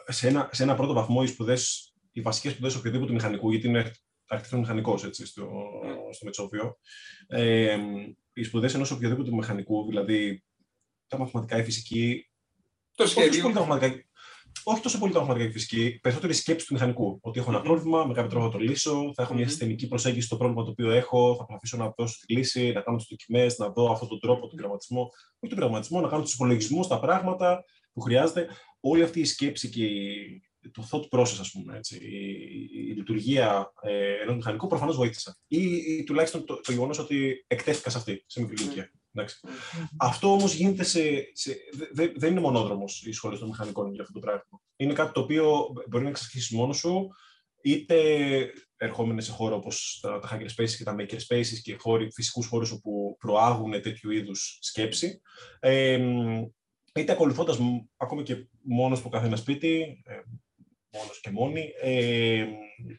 [0.06, 3.92] σε, ένα, σε ένα πρώτο βαθμό, οι σπουδές, οι βασικές σπουδές οποιοδήποτε μηχανικού, γιατί είναι
[4.28, 5.24] αρχιτεκτονικό μηχανικό στο,
[6.12, 6.78] στο Μετσόβιο,
[7.26, 7.76] ε,
[8.32, 10.44] οι σπουδές ενός οποιοδήποτε μηχανικού, δηλαδή
[11.06, 12.30] τα μαθηματικά, η φυσική.
[12.94, 13.50] Το σχέδιο
[14.64, 17.18] όχι τόσο πολύ τα μαθηματικά και φυσική, περισσότερη σκέψη του μηχανικού.
[17.22, 20.26] Ότι έχω ένα πρόβλημα, με κάποιο τρόπο θα το λύσω, θα έχω μια συστημική προσέγγιση
[20.26, 23.58] στο πρόβλημα το οποίο έχω, θα προσπαθήσω να δώσω τη λύση, να κάνω τις δοκιμές,
[23.58, 27.00] να δω αυτόν τον τρόπο, τον γραμματισμό, όχι τον γραμματισμό, να κάνω τους υπολογισμούς, τα
[27.00, 28.48] πράγματα που χρειάζεται.
[28.80, 29.84] Όλη αυτή η σκέψη και
[30.70, 35.36] το thought process, ας πούμε, έτσι, η, η λειτουργία ε, ενός μηχανικού προφανώς βοήθησε.
[35.46, 38.90] Ή, ή τουλάχιστον το, το γεγονός ότι εκτέθηκα σε αυτή, σε μικρή ηλικία.
[39.96, 41.00] Αυτό όμως γίνεται σε.
[41.32, 41.56] σε
[41.92, 44.60] δε, δεν είναι μονόδρομος οι σχολέ των μηχανικών για αυτό το πράγμα.
[44.76, 47.08] Είναι κάτι το οποίο μπορεί να εξασφαλίσει μόνος σου,
[47.62, 47.96] είτε
[48.76, 53.16] ερχόμενοι σε χώρο όπως τα, τα hackerspaces και τα makerspaces και χώροι, φυσικούς χώρους όπου
[53.18, 55.20] προάγουν τέτοιου είδους σκέψη,
[55.60, 55.98] ε,
[56.94, 57.58] είτε ακολουθώντας
[57.96, 60.14] ακόμα και μόνος που καθένα σπίτι, ε,
[60.92, 62.46] μόνος και μόνη, ε,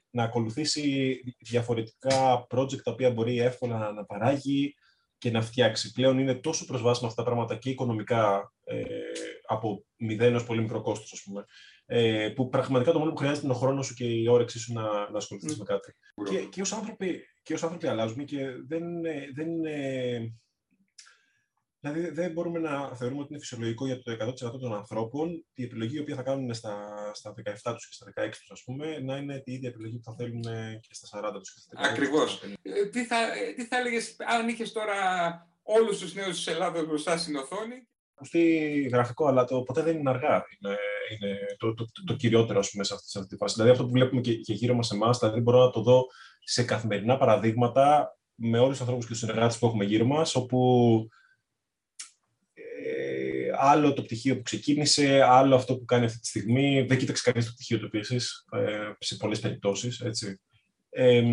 [0.10, 4.76] να ακολουθήσει διαφορετικά project τα οποία μπορεί εύκολα να παράγει,
[5.20, 5.92] και να φτιάξει.
[5.92, 8.84] Πλέον είναι τόσο προσβάσιμα αυτά τα πράγματα και οικονομικά ε,
[9.48, 11.46] από μηδέν ως πολύ μικρό κόστος, ας πούμε,
[11.86, 14.74] ε, που πραγματικά το μόνο που χρειάζεται είναι ο χρόνος σου και η όρεξή σου
[14.74, 15.96] να, να ασχοληθείς με κάτι.
[16.30, 18.84] Και, και, ως άνθρωποι, και ως άνθρωποι αλλάζουμε και δεν,
[19.36, 19.76] δεν είναι
[21.82, 25.96] Δηλαδή, δεν μπορούμε να θεωρούμε ότι είναι φυσιολογικό για το 100% των ανθρώπων η επιλογή
[25.96, 29.18] η οποία θα κάνουν στα, στα 17 τους και στα 16 τους, ας πούμε, να
[29.18, 30.42] είναι τη ίδια επιλογή που θα θέλουν
[30.80, 32.44] και στα 40 τους και στα 50 Ακριβώς.
[32.62, 34.98] Ε, τι θα, ε, τι θα έλεγες αν είχες τώρα
[35.62, 40.10] όλους τους νέους της Ελλάδα μπροστά στην οθόνη; Ακουστεί γραφικό, αλλά το ποτέ δεν είναι
[40.10, 40.46] αργά.
[40.60, 40.78] Είναι,
[41.12, 43.54] είναι το, το, το, το, κυριότερο πούμε, σε, αυτή, σε αυτή τη φάση.
[43.54, 46.06] Δηλαδή, αυτό που βλέπουμε και, και γύρω μας εμάς, δηλαδή μπορώ να το δω
[46.44, 51.08] σε καθημερινά παραδείγματα με όλους τους ανθρώπους και τους συνεργάτες που έχουμε γύρω μας, όπου
[53.60, 56.82] άλλο το πτυχίο που ξεκίνησε, άλλο αυτό που κάνει αυτή τη στιγμή.
[56.82, 58.16] Δεν κοίταξε κανείς το πτυχίο του επίση,
[58.52, 60.04] ε, σε πολλές περιπτώσεις.
[60.90, 61.24] Ε,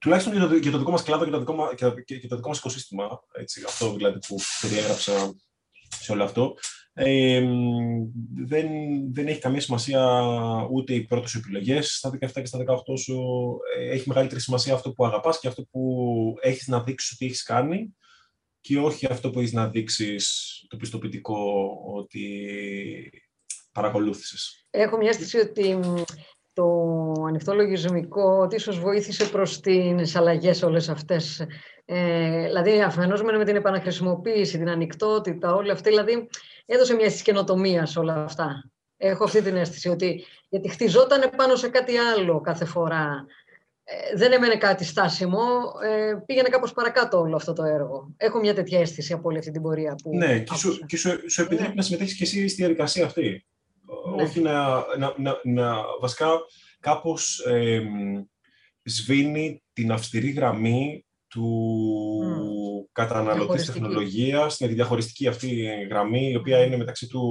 [0.00, 1.74] τουλάχιστον για το, για το δικό μας κλάδο και το δικό, μα,
[2.04, 5.34] και το δικό μας οικοσύστημα, έτσι, αυτό δηλαδή που περιέγραψα
[6.00, 6.54] σε όλο αυτό,
[6.94, 7.42] ε,
[8.34, 8.68] δεν,
[9.12, 10.22] δεν έχει καμία σημασία
[10.70, 13.22] ούτε οι πρώτες επιλογές στα 17 και στα 18 σου.
[13.90, 17.94] Έχει μεγαλύτερη σημασία αυτό που αγαπάς και αυτό που έχεις να δείξεις ότι έχεις κάνει
[18.62, 23.24] και όχι αυτό που έχεις να δείξεις το πιστοποιητικό ότι
[23.72, 24.66] παρακολούθησες.
[24.70, 25.78] Έχω μια αίσθηση ότι
[26.52, 26.66] το
[27.26, 31.46] ανοιχτό λογισμικό ότι ίσως βοήθησε προς τις αλλαγές όλες αυτές.
[31.84, 36.28] Ε, δηλαδή αφενός με την επαναχρησιμοποίηση, την ανοιχτότητα, όλα αυτά, δηλαδή
[36.66, 38.70] έδωσε μια αίσθηση καινοτομίας όλα αυτά.
[38.96, 43.26] Έχω αυτή την αίσθηση ότι γιατί χτιζόταν πάνω σε κάτι άλλο κάθε φορά.
[43.84, 45.40] Ε, δεν έμενε κάτι στάσιμο,
[45.82, 48.14] ε, πήγαινε κάπως παρακάτω όλο αυτό το έργο.
[48.16, 51.30] Έχω μια τέτοια αίσθηση από όλη αυτή την πορεία που Ναι, και σου, και σου,
[51.30, 51.74] σου επιτρέπει ναι.
[51.74, 53.46] να συμμετέχεις και εσύ στη διαδικασία αυτή.
[54.16, 54.22] Ναι.
[54.22, 54.68] Όχι να,
[54.98, 56.28] να, να, να, βασικά
[56.80, 57.82] κάπως ε,
[58.82, 61.48] σβήνει την αυστηρή γραμμή του
[62.24, 62.88] mm.
[62.92, 67.22] καταναλωτής τεχνολογίας, είναι τη διαχωριστική αυτή γραμμή, η οποία είναι μεταξύ του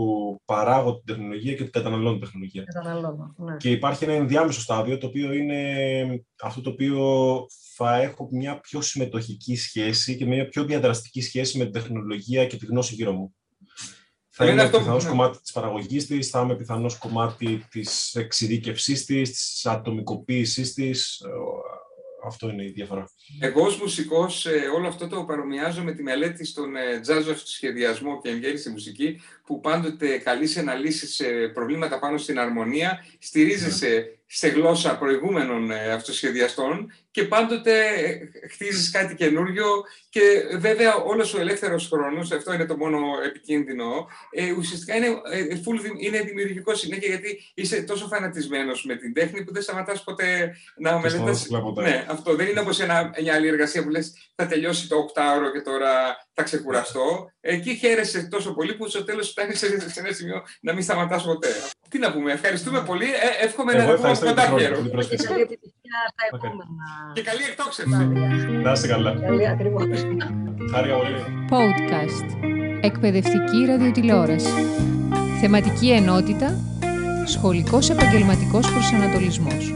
[0.45, 2.63] παράγω την τεχνολογία και του καταναλώνω την τεχνολογία.
[3.37, 3.57] ναι.
[3.57, 6.99] Και υπάρχει ένα ενδιάμεσο στάδιο, το οποίο είναι αυτό το οποίο
[7.75, 12.57] θα έχω μια πιο συμμετοχική σχέση και μια πιο διαδραστική σχέση με την τεχνολογία και
[12.57, 13.35] τη γνώση γύρω μου.
[14.29, 19.65] Θα είμαι πιθανός κομμάτι της παραγωγής της, θα είμαι πιθανός κομμάτι της εξειδίκευσής της, της
[19.65, 21.21] ατομικοποίησής της,
[22.23, 23.09] αυτό είναι η διαφορά.
[23.39, 28.21] Εγώ ως μουσικός ε, όλο αυτό το παρομοιάζω με τη μελέτη στον ε, jazz σχεδιασμό
[28.21, 29.21] και εν γέννη στη μουσική
[29.51, 31.21] που πάντοτε καλείσαι να λύσεις
[31.53, 37.73] προβλήματα πάνω στην αρμονία, στηρίζεσαι σε γλώσσα προηγούμενων ε, αυτοσχεδιαστών και πάντοτε
[38.51, 39.65] χτίζεις κάτι καινούριο
[40.09, 40.21] και
[40.57, 45.99] βέβαια όλος ο ελεύθερος χρόνος, αυτό είναι το μόνο επικίνδυνο, ε, ουσιαστικά είναι, ε, full,
[45.99, 50.99] είναι δημιουργικό συνέχεια γιατί είσαι τόσο φανατισμένος με την τέχνη που δεν σταματάς ποτέ να
[50.99, 51.47] μελετάς.
[51.81, 55.51] Ναι, αυτό δεν είναι όπως ένα, μια άλλη εργασία που λες θα τελειώσει το οκτάωρο
[55.51, 57.31] και τώρα θα ξεκουραστώ.
[57.41, 61.23] Εκεί χαίρεσαι τόσο πολύ που στο τέλος φτάνεις σε, σε ένα σημείο να μην σταματάς
[61.23, 61.47] ποτέ.
[61.89, 63.05] Τι να πούμε, ευχαριστούμε πολύ.
[63.05, 64.75] Ε, εύχομαι να έχουμε κοντά χαίρο.
[64.75, 66.65] Καλή επιτυχία στα επόμενα.
[67.13, 68.05] Και καλή εκτόξευση.
[68.63, 69.19] Να είστε καλά.
[69.21, 69.83] Καλή ακριβώς.
[70.71, 71.47] Χάρηκα πολύ.
[71.49, 72.49] Podcast.
[72.81, 74.65] Εκπαιδευτική ραδιοτηλεόραση.
[75.41, 76.59] Θεματική ενότητα.
[77.25, 79.73] Σχολικός επαγγελματικός προσανατολισμός.